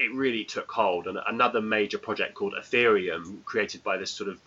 it 0.03 0.13
really 0.13 0.43
took 0.43 0.69
hold. 0.71 1.07
And 1.07 1.17
another 1.27 1.61
major 1.61 1.97
project 1.97 2.35
called 2.35 2.53
Ethereum, 2.59 3.43
created 3.45 3.83
by 3.83 3.97
this 3.97 4.11
sort 4.11 4.29
of 4.29 4.39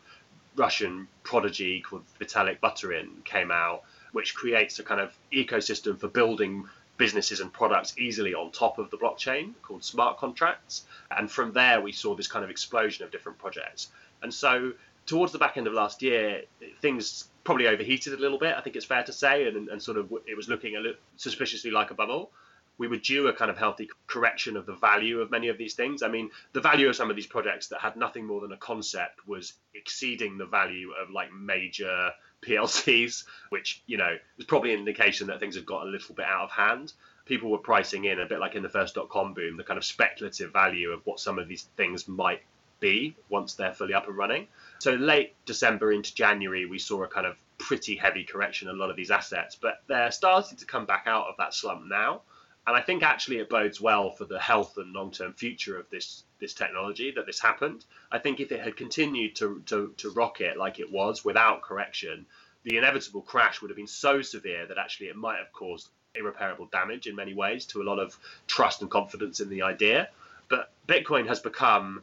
Russian 0.55 1.09
prodigy 1.23 1.81
called 1.81 2.05
Vitalik 2.21 2.61
Buterin 2.61 3.25
came 3.25 3.51
out, 3.51 3.83
which 4.13 4.35
creates 4.35 4.79
a 4.79 4.83
kind 4.83 5.01
of 5.01 5.17
ecosystem 5.33 5.99
for 5.99 6.09
building 6.09 6.69
businesses 6.97 7.41
and 7.41 7.53
products 7.53 7.95
easily 7.99 8.35
on 8.35 8.51
top 8.51 8.79
of 8.79 8.91
the 8.91 8.97
blockchain 8.97 9.53
called 9.63 9.85
smart 9.85 10.19
contracts. 10.19 10.85
And 11.11 11.31
from 11.31 11.53
there, 11.53 11.81
we 11.81 11.93
saw 11.93 12.15
this 12.15 12.27
kind 12.27 12.45
of 12.45 12.51
explosion 12.51 13.05
of 13.05 13.11
different 13.11 13.39
projects. 13.39 13.89
And 14.23 14.33
so, 14.33 14.73
towards 15.05 15.33
the 15.33 15.39
back 15.39 15.57
end 15.57 15.67
of 15.67 15.73
last 15.73 16.03
year, 16.03 16.43
things 16.81 17.29
probably 17.45 17.69
overheated 17.69 18.15
a 18.15 18.17
little 18.17 18.39
bit. 18.39 18.55
I 18.57 18.61
think 18.61 18.77
it's 18.77 18.87
fair 18.87 19.05
to 19.05 19.13
say, 19.13 19.47
and, 19.47 19.69
and 19.69 19.83
sort 19.83 19.99
of 19.99 20.13
it 20.27 20.37
was 20.37 20.49
looking 20.49 20.77
a 20.77 20.81
little 20.81 20.99
suspiciously 21.17 21.71
like 21.71 21.91
a 21.91 21.95
bubble. 21.95 22.31
We 22.79 22.89
were 22.89 22.97
due 22.97 23.29
a 23.29 23.33
kind 23.33 23.51
of 23.51 23.57
healthy 23.57 23.89
correction 24.07 24.57
of 24.57 24.67
the 24.67 24.75
value 24.75 25.21
of 25.21 25.31
many 25.31 25.49
of 25.49 25.59
these 25.59 25.75
things. 25.75 26.03
I 26.03 26.09
mean, 26.09 26.31
the 26.53 26.61
value 26.61 26.89
of 26.89 26.97
some 26.97 27.11
of 27.11 27.17
these 27.17 27.27
projects 27.27 27.69
that 27.69 27.81
had 27.81 27.97
nothing 27.97 28.27
more 28.27 28.41
than 28.41 28.53
a 28.53 28.57
concept 28.57 29.27
was 29.27 29.55
exceeding 29.75 30.39
the 30.39 30.47
value 30.47 30.91
of 30.93 31.11
like 31.11 31.33
major 31.33 32.11
PLCs, 32.47 33.25
which, 33.49 33.83
you 33.87 33.97
know, 33.97 34.17
was 34.37 34.47
probably 34.47 34.73
an 34.73 34.81
indication 34.81 35.29
that 35.29 35.41
things 35.41 35.57
have 35.57 35.67
got 35.67 35.87
a 35.87 35.91
little 35.91 36.15
bit 36.15 36.27
out 36.27 36.45
of 36.45 36.51
hand. 36.51 36.93
People 37.25 37.51
were 37.51 37.59
pricing 37.59 38.05
in 38.05 38.21
a 38.21 38.27
bit 38.27 38.39
like 38.39 38.55
in 38.55 38.63
the 38.63 38.69
first 38.69 38.95
dot 38.95 39.09
com 39.09 39.35
boom, 39.35 39.57
the 39.57 39.65
kind 39.65 39.79
of 39.79 39.85
speculative 39.85 40.53
value 40.53 40.91
of 40.91 41.01
what 41.05 41.19
some 41.19 41.39
of 41.39 41.49
these 41.49 41.67
things 41.77 42.07
might 42.07 42.43
be 42.79 43.17
once 43.31 43.55
they're 43.55 43.73
fully 43.73 43.95
up 43.95 44.07
and 44.07 44.17
running. 44.17 44.47
So 44.79 44.93
late 44.93 45.35
December 45.45 45.93
into 45.93 46.15
January, 46.15 46.67
we 46.67 46.79
saw 46.79 47.03
a 47.03 47.09
kind 47.09 47.27
of 47.27 47.37
pretty 47.59 47.97
heavy 47.97 48.25
correction 48.25 48.69
in 48.69 48.75
a 48.75 48.79
lot 48.79 48.91
of 48.91 48.97
these 48.97 49.11
assets, 49.11 49.57
but 49.57 49.83
they're 49.89 50.11
starting 50.11 50.59
to 50.59 50.67
come 50.67 50.87
back 50.87 51.05
out 51.07 51.27
of 51.27 51.35
that 51.39 51.55
slump 51.55 51.87
now. 51.87 52.21
And 52.67 52.77
I 52.77 52.81
think 52.81 53.03
actually 53.03 53.39
it 53.39 53.49
bodes 53.49 53.81
well 53.81 54.11
for 54.11 54.25
the 54.25 54.41
health 54.41 54.77
and 54.77 54.93
long-term 54.93 55.35
future 55.35 55.79
of 55.79 55.89
this 55.91 56.25
this 56.39 56.53
technology 56.53 57.13
that 57.13 57.27
this 57.27 57.41
happened. 57.41 57.85
I 58.13 58.19
think 58.19 58.41
if 58.41 58.53
it 58.53 58.61
had 58.61 58.77
continued 58.77 59.37
to, 59.37 59.63
to, 59.67 59.95
to 59.97 60.11
rocket 60.11 60.59
like 60.59 60.81
it 60.81 60.91
was 60.91 61.25
without 61.25 61.63
correction, 61.63 62.27
the 62.65 62.77
inevitable 62.77 63.23
crash 63.23 63.63
would 63.63 63.71
have 63.71 63.77
been 63.77 63.87
so 63.87 64.21
severe 64.21 64.67
that 64.67 64.77
actually 64.77 65.07
it 65.07 65.17
might 65.17 65.39
have 65.39 65.53
caused 65.53 65.89
irreparable 66.15 66.67
damage 66.67 67.07
in 67.07 67.17
many 67.17 67.33
ways 67.33 67.65
to 67.67 67.81
a 67.81 67.85
lot 67.85 67.99
of 67.99 68.19
trust 68.47 68.83
and 68.83 68.91
confidence 68.91 69.41
in 69.41 69.49
the 69.49 69.63
idea. 69.63 70.09
But 70.49 70.71
Bitcoin 70.87 71.27
has 71.27 71.41
become 71.41 72.03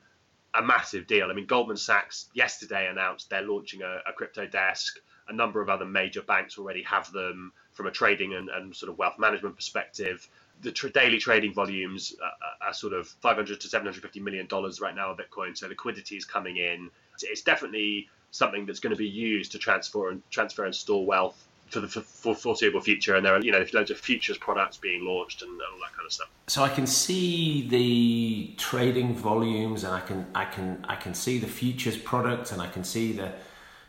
a 0.53 0.61
massive 0.61 1.07
deal. 1.07 1.29
I 1.29 1.33
mean, 1.33 1.45
Goldman 1.45 1.77
Sachs 1.77 2.29
yesterday 2.33 2.87
announced 2.87 3.29
they're 3.29 3.41
launching 3.41 3.81
a, 3.81 3.99
a 4.07 4.13
crypto 4.13 4.47
desk. 4.47 4.97
A 5.27 5.33
number 5.33 5.61
of 5.61 5.69
other 5.69 5.85
major 5.85 6.21
banks 6.21 6.57
already 6.57 6.83
have 6.83 7.11
them 7.11 7.53
from 7.71 7.87
a 7.87 7.91
trading 7.91 8.33
and, 8.33 8.49
and 8.49 8.75
sort 8.75 8.91
of 8.91 8.97
wealth 8.97 9.17
management 9.17 9.55
perspective 9.55 10.27
the 10.63 10.71
tra- 10.71 10.91
daily 10.91 11.19
trading 11.19 11.53
volumes 11.53 12.15
are, 12.23 12.67
are, 12.67 12.73
sort 12.73 12.93
of 12.93 13.07
500 13.07 13.59
to 13.59 13.67
750 13.67 14.19
million 14.19 14.47
dollars 14.47 14.81
right 14.81 14.95
now 14.95 15.11
on 15.11 15.17
Bitcoin. 15.17 15.57
So 15.57 15.67
liquidity 15.67 16.15
is 16.15 16.25
coming 16.25 16.57
in. 16.57 16.89
It's 17.21 17.41
definitely 17.41 18.09
something 18.31 18.65
that's 18.65 18.79
going 18.79 18.91
to 18.91 18.97
be 18.97 19.07
used 19.07 19.51
to 19.51 19.59
transfer 19.59 20.09
and 20.09 20.21
transfer 20.31 20.65
and 20.65 20.73
store 20.73 21.05
wealth 21.05 21.47
for 21.69 21.81
the 21.81 21.87
for 21.87 22.33
foreseeable 22.33 22.81
future. 22.81 23.15
And 23.15 23.25
there 23.25 23.35
are 23.35 23.41
you 23.41 23.51
know 23.51 23.65
loads 23.73 23.91
of 23.91 23.99
futures 23.99 24.37
products 24.37 24.77
being 24.77 25.05
launched 25.05 25.41
and 25.41 25.51
all 25.51 25.79
that 25.81 25.95
kind 25.95 26.05
of 26.05 26.13
stuff. 26.13 26.29
So 26.47 26.63
I 26.63 26.69
can 26.69 26.87
see 26.87 27.67
the 27.67 28.55
trading 28.57 29.15
volumes, 29.15 29.83
and 29.83 29.93
I 29.93 30.01
can 30.01 30.25
I 30.33 30.45
can 30.45 30.85
I 30.87 30.95
can 30.95 31.13
see 31.13 31.37
the 31.37 31.47
futures 31.47 31.97
products, 31.97 32.51
and 32.51 32.61
I 32.61 32.67
can 32.67 32.83
see 32.83 33.11
the 33.11 33.33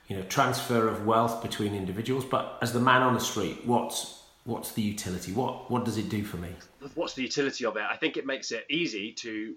you 0.09 0.17
know 0.17 0.23
transfer 0.25 0.89
of 0.89 1.07
wealth 1.07 1.43
between 1.43 1.75
individuals. 1.75 2.25
But 2.25 2.59
as 2.61 2.73
the 2.73 2.81
man 2.81 3.03
on 3.03 3.15
the 3.15 3.21
street, 3.21 3.65
what's 3.65 4.24
what's 4.45 4.73
the 4.73 4.83
utility? 4.83 5.33
What 5.33 5.71
what 5.71 5.85
does 5.85 5.99
it 5.99 6.09
do 6.09 6.23
for 6.23 6.37
me? 6.37 6.51
What's 6.95 7.15
the 7.15 7.23
utility 7.23 7.65
of 7.65 7.77
it? 7.77 7.83
I 7.83 7.97
think 7.97 8.17
it 8.17 8.27
makes 8.27 8.53
it 8.53 8.67
easy 8.71 9.13
to 9.13 9.55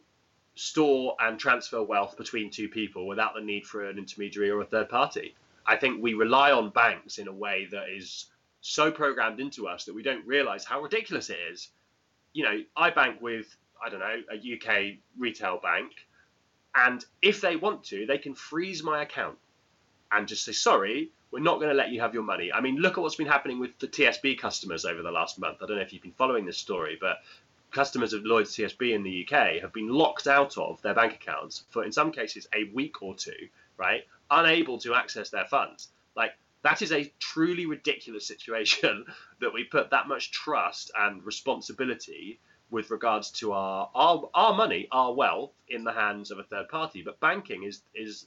store 0.56 1.16
and 1.20 1.40
transfer 1.40 1.84
wealth 1.84 2.18
between 2.18 2.50
two 2.50 2.68
people 2.68 3.06
without 3.06 3.36
the 3.36 3.42
need 3.42 3.66
for 3.66 3.88
an 3.88 3.98
intermediary 3.98 4.50
or 4.50 4.62
a 4.62 4.66
third 4.66 4.90
party. 4.90 5.36
I 5.66 5.76
think 5.76 6.02
we 6.02 6.14
rely 6.14 6.52
on 6.52 6.72
banks 6.72 7.20
in 7.20 7.28
a 7.28 7.34
way 7.34 7.68
that 7.72 7.90
is 7.90 8.26
so 8.62 8.90
programmed 8.90 9.40
into 9.40 9.68
us 9.68 9.86
that 9.86 9.94
we 9.94 10.02
don't 10.02 10.26
realize 10.26 10.66
how 10.66 10.82
ridiculous 10.82 11.30
it 11.30 11.38
is. 11.52 11.70
You 12.34 12.44
know, 12.44 12.64
I 12.76 12.90
bank 12.90 13.22
with 13.22 13.56
I 13.84 13.90
don't 13.90 14.00
know, 14.00 14.22
a 14.32 14.36
UK 14.36 14.98
retail 15.20 15.60
bank, 15.62 15.92
and 16.74 17.06
if 17.22 17.42
they 17.42 17.56
want 17.56 17.84
to, 17.86 18.06
they 18.06 18.18
can 18.18 18.34
freeze 18.34 18.84
my 18.84 19.04
account 19.04 19.38
and 20.12 20.28
just 20.28 20.46
say, 20.46 20.52
sorry, 20.52 21.12
we're 21.32 21.40
not 21.40 21.58
going 21.58 21.70
to 21.70 21.76
let 21.76 21.90
you 21.90 22.00
have 22.02 22.14
your 22.14 22.24
money. 22.24 22.52
I 22.54 22.62
mean, 22.62 22.78
look 22.78 22.98
at 22.98 23.02
what's 23.02 23.16
been 23.16 23.28
happening 23.28 23.60
with 23.60 23.78
the 23.80 23.88
TSB 23.88 24.40
customers 24.40 24.86
over 24.86 25.02
the 25.02 25.12
last 25.12 25.40
month. 25.40 25.58
I 25.62 25.66
don't 25.66 25.78
know 25.78 25.82
if 25.82 25.92
you've 25.94 26.02
been 26.02 26.12
following 26.14 26.46
this 26.46 26.58
story, 26.58 26.98
but 27.00 27.18
customers 27.72 28.14
of 28.14 28.26
Lloyds 28.26 28.56
TSB 28.56 28.94
in 28.94 29.04
the 29.04 29.28
UK 29.28 29.62
have 29.62 29.74
been 29.74 29.90
locked 29.90 30.28
out 30.28 30.58
of 30.58 30.82
their 30.82 30.94
bank 30.94 31.14
accounts 31.14 31.64
for, 31.70 31.84
in 31.84 31.92
some 31.92 32.12
cases, 32.12 32.48
a 32.56 32.66
week 32.74 33.02
or 33.02 33.14
two, 33.14 33.50
right? 33.78 34.06
Unable 34.32 34.78
to 34.80 34.94
access 34.94 35.30
their 35.30 35.46
funds. 35.46 35.90
Like, 36.16 36.32
that 36.64 36.82
is 36.82 36.92
a 36.92 37.12
truly 37.20 37.66
ridiculous 37.66 38.26
situation 38.34 39.06
that 39.40 39.54
we 39.54 39.64
put 39.66 39.90
that 39.90 40.08
much 40.08 40.32
trust 40.32 40.92
and 40.98 41.24
responsibility 41.26 42.40
with 42.70 42.92
regards 42.92 43.32
to 43.32 43.54
our, 43.54 43.90
our 43.96 44.30
our 44.34 44.54
money, 44.54 44.88
our 44.92 45.14
wealth 45.14 45.54
in 45.70 45.86
the 45.86 45.94
hands 45.94 46.32
of 46.32 46.40
a 46.40 46.44
third 46.44 46.68
party. 46.68 47.02
But 47.02 47.20
banking 47.20 47.64
is 47.64 47.82
is 47.96 48.26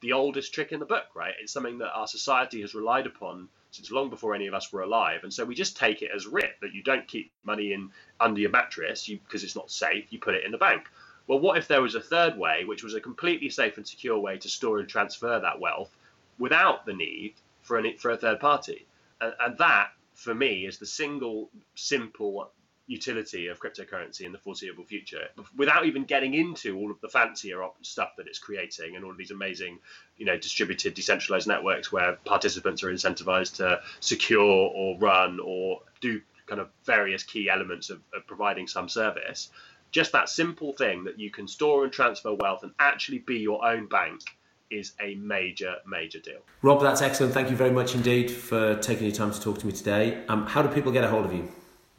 the 0.00 0.12
oldest 0.12 0.54
trick 0.54 0.72
in 0.72 0.80
the 0.80 0.86
book, 0.86 1.06
right? 1.14 1.34
It's 1.40 1.52
something 1.52 1.78
that 1.78 1.92
our 1.92 2.06
society 2.06 2.60
has 2.62 2.74
relied 2.74 3.06
upon 3.06 3.48
since 3.70 3.90
long 3.90 4.10
before 4.10 4.34
any 4.34 4.46
of 4.46 4.54
us 4.54 4.72
were 4.72 4.82
alive, 4.82 5.20
and 5.22 5.32
so 5.32 5.44
we 5.44 5.54
just 5.54 5.76
take 5.76 6.02
it 6.02 6.10
as 6.14 6.26
writ 6.26 6.56
that 6.60 6.74
you 6.74 6.82
don't 6.82 7.06
keep 7.06 7.30
money 7.44 7.72
in 7.72 7.90
under 8.18 8.40
your 8.40 8.50
mattress 8.50 9.06
because 9.06 9.44
it's 9.44 9.54
not 9.56 9.70
safe. 9.70 10.12
You 10.12 10.18
put 10.18 10.34
it 10.34 10.44
in 10.44 10.50
the 10.50 10.58
bank. 10.58 10.88
Well, 11.26 11.38
what 11.38 11.58
if 11.58 11.68
there 11.68 11.82
was 11.82 11.94
a 11.94 12.00
third 12.00 12.36
way, 12.36 12.64
which 12.64 12.82
was 12.82 12.94
a 12.94 13.00
completely 13.00 13.50
safe 13.50 13.76
and 13.76 13.86
secure 13.86 14.18
way 14.18 14.38
to 14.38 14.48
store 14.48 14.80
and 14.80 14.88
transfer 14.88 15.38
that 15.38 15.60
wealth 15.60 15.96
without 16.38 16.84
the 16.84 16.94
need 16.94 17.34
for 17.62 17.78
an, 17.78 17.96
for 17.98 18.10
a 18.10 18.16
third 18.16 18.40
party? 18.40 18.86
And, 19.20 19.34
and 19.38 19.58
that, 19.58 19.92
for 20.14 20.34
me, 20.34 20.66
is 20.66 20.78
the 20.78 20.86
single 20.86 21.50
simple 21.76 22.50
utility 22.90 23.46
of 23.46 23.60
cryptocurrency 23.60 24.22
in 24.22 24.32
the 24.32 24.38
foreseeable 24.38 24.82
future 24.82 25.28
without 25.56 25.86
even 25.86 26.02
getting 26.02 26.34
into 26.34 26.76
all 26.76 26.90
of 26.90 27.00
the 27.00 27.08
fancier 27.08 27.64
stuff 27.82 28.10
that 28.16 28.26
it's 28.26 28.40
creating 28.40 28.96
and 28.96 29.04
all 29.04 29.12
of 29.12 29.16
these 29.16 29.30
amazing 29.30 29.78
you 30.16 30.26
know 30.26 30.36
distributed 30.36 30.92
decentralized 30.92 31.46
networks 31.46 31.92
where 31.92 32.16
participants 32.24 32.82
are 32.82 32.88
incentivized 32.88 33.56
to 33.56 33.80
secure 34.00 34.42
or 34.74 34.98
run 34.98 35.38
or 35.44 35.80
do 36.00 36.20
kind 36.48 36.60
of 36.60 36.68
various 36.84 37.22
key 37.22 37.48
elements 37.48 37.90
of, 37.90 38.00
of 38.12 38.26
providing 38.26 38.66
some 38.66 38.88
service 38.88 39.50
just 39.92 40.10
that 40.10 40.28
simple 40.28 40.72
thing 40.72 41.04
that 41.04 41.16
you 41.16 41.30
can 41.30 41.46
store 41.46 41.84
and 41.84 41.92
transfer 41.92 42.34
wealth 42.34 42.64
and 42.64 42.72
actually 42.80 43.18
be 43.18 43.38
your 43.38 43.64
own 43.64 43.86
bank 43.86 44.20
is 44.68 44.92
a 45.00 45.16
major, 45.16 45.74
major 45.84 46.20
deal. 46.20 46.38
Rob, 46.62 46.80
that's 46.80 47.02
excellent. 47.02 47.34
Thank 47.34 47.50
you 47.50 47.56
very 47.56 47.72
much 47.72 47.96
indeed 47.96 48.30
for 48.30 48.76
taking 48.76 49.06
your 49.06 49.14
time 49.14 49.32
to 49.32 49.40
talk 49.40 49.58
to 49.58 49.66
me 49.66 49.72
today. 49.72 50.24
Um, 50.28 50.46
how 50.46 50.62
do 50.62 50.68
people 50.68 50.92
get 50.92 51.02
a 51.02 51.08
hold 51.08 51.24
of 51.26 51.32
you? 51.32 51.50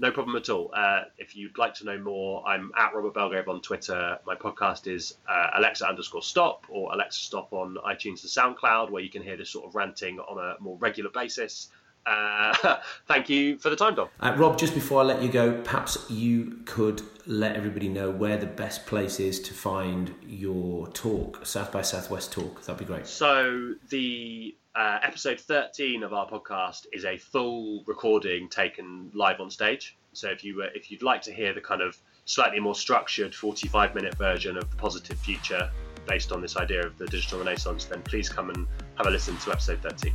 No 0.02 0.10
problem 0.10 0.36
at 0.36 0.50
all. 0.50 0.72
Uh, 0.74 1.02
if 1.20 1.36
you'd 1.36 1.60
like 1.60 1.76
to 1.76 1.86
know 1.86 2.00
more, 2.00 2.44
I'm 2.48 2.72
at 2.76 2.96
Robert 2.96 3.14
Belgrave 3.14 3.48
on 3.48 3.62
Twitter. 3.62 4.18
My 4.26 4.34
podcast 4.34 4.88
is 4.88 5.14
uh, 5.30 5.52
Alexa 5.54 5.88
underscore 5.88 6.24
stop 6.24 6.66
or 6.70 6.92
Alexa 6.92 7.20
stop 7.20 7.54
on 7.54 7.78
iTunes 7.86 8.24
and 8.24 8.58
SoundCloud, 8.58 8.90
where 8.90 9.04
you 9.04 9.12
can 9.12 9.22
hear 9.22 9.38
this 9.38 9.52
sort 9.52 9.68
of 9.68 9.76
ranting 9.76 10.20
on 10.20 10.40
a 10.40 10.60
more 10.60 10.76
regular 10.80 11.12
basis. 11.12 11.68
Uh, 12.04 12.78
thank 13.08 13.30
you 13.30 13.60
for 13.60 13.70
the 13.70 13.76
time, 13.76 13.94
Dom. 13.94 14.10
Uh, 14.20 14.34
Rob, 14.36 14.58
just 14.58 14.74
before 14.74 15.02
I 15.02 15.04
let 15.04 15.22
you 15.22 15.30
go, 15.30 15.62
perhaps 15.62 16.10
you 16.10 16.62
could 16.66 17.04
let 17.28 17.56
everybody 17.56 17.88
know 17.88 18.10
where 18.10 18.38
the 18.38 18.48
best 18.48 18.88
place 18.88 19.20
is 19.20 19.40
to 19.42 19.54
find 19.54 20.16
your 20.28 20.88
talk, 20.88 21.46
South 21.46 21.72
by 21.72 21.84
Southwest 21.84 22.34
talk. 22.34 22.66
That'd 22.66 22.80
be 22.80 22.86
great. 22.86 23.06
So 23.06 23.76
the 23.90 24.56
uh, 24.76 25.00
episode 25.04 25.40
13 25.40 26.04
of 26.04 26.14
our 26.14 26.30
podcast 26.30 26.86
is 26.94 27.04
a 27.04 27.18
full 27.18 27.84
recording 27.88 28.48
taken 28.48 29.12
live 29.14 29.42
on 29.42 29.50
stage. 29.50 29.98
So 30.14 30.30
if 30.30 30.44
you 30.44 30.62
uh, 30.62 30.68
if 30.74 30.90
you'd 30.90 31.04
like 31.04 31.22
to 31.24 31.34
hear 31.34 31.54
the 31.54 31.62
kind 31.62 31.82
of 31.82 31.98
slightly 32.26 32.60
more 32.60 32.76
structured 32.76 33.36
45 33.36 33.96
minute 33.96 34.16
version 34.16 34.58
of 34.58 34.70
the 34.70 34.76
positive 34.78 35.18
future 35.20 35.70
based 36.08 36.32
on 36.32 36.42
this 36.42 36.58
idea 36.58 36.86
of 36.86 36.98
the 36.98 37.06
digital 37.08 37.40
renaissance, 37.40 37.86
then 37.86 38.02
please 38.04 38.30
come 38.30 38.50
and 38.50 38.68
have 38.96 39.08
a 39.08 39.10
listen 39.10 39.36
to 39.38 39.52
episode 39.52 39.80
13. 39.82 40.14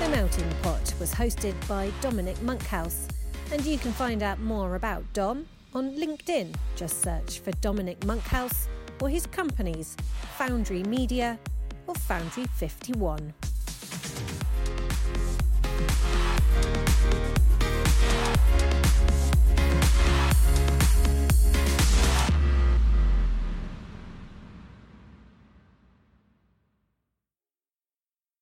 The 0.00 0.08
Melting 0.08 0.50
Pot 0.62 0.94
was 1.00 1.12
hosted 1.12 1.54
by 1.68 1.90
Dominic 2.00 2.40
Monkhouse, 2.42 3.08
and 3.50 3.64
you 3.64 3.78
can 3.78 3.92
find 3.92 4.22
out 4.22 4.40
more 4.40 4.76
about 4.76 5.04
Dom 5.12 5.46
on 5.74 5.96
LinkedIn. 5.96 6.54
Just 6.76 7.02
search 7.02 7.40
for 7.40 7.50
Dominic 7.52 8.04
Monkhouse 8.04 8.68
or 9.02 9.08
his 9.08 9.26
companies, 9.26 9.96
Foundry 10.38 10.84
Media 10.84 11.36
or 11.88 11.94
Foundry 11.96 12.46
51. 12.56 13.51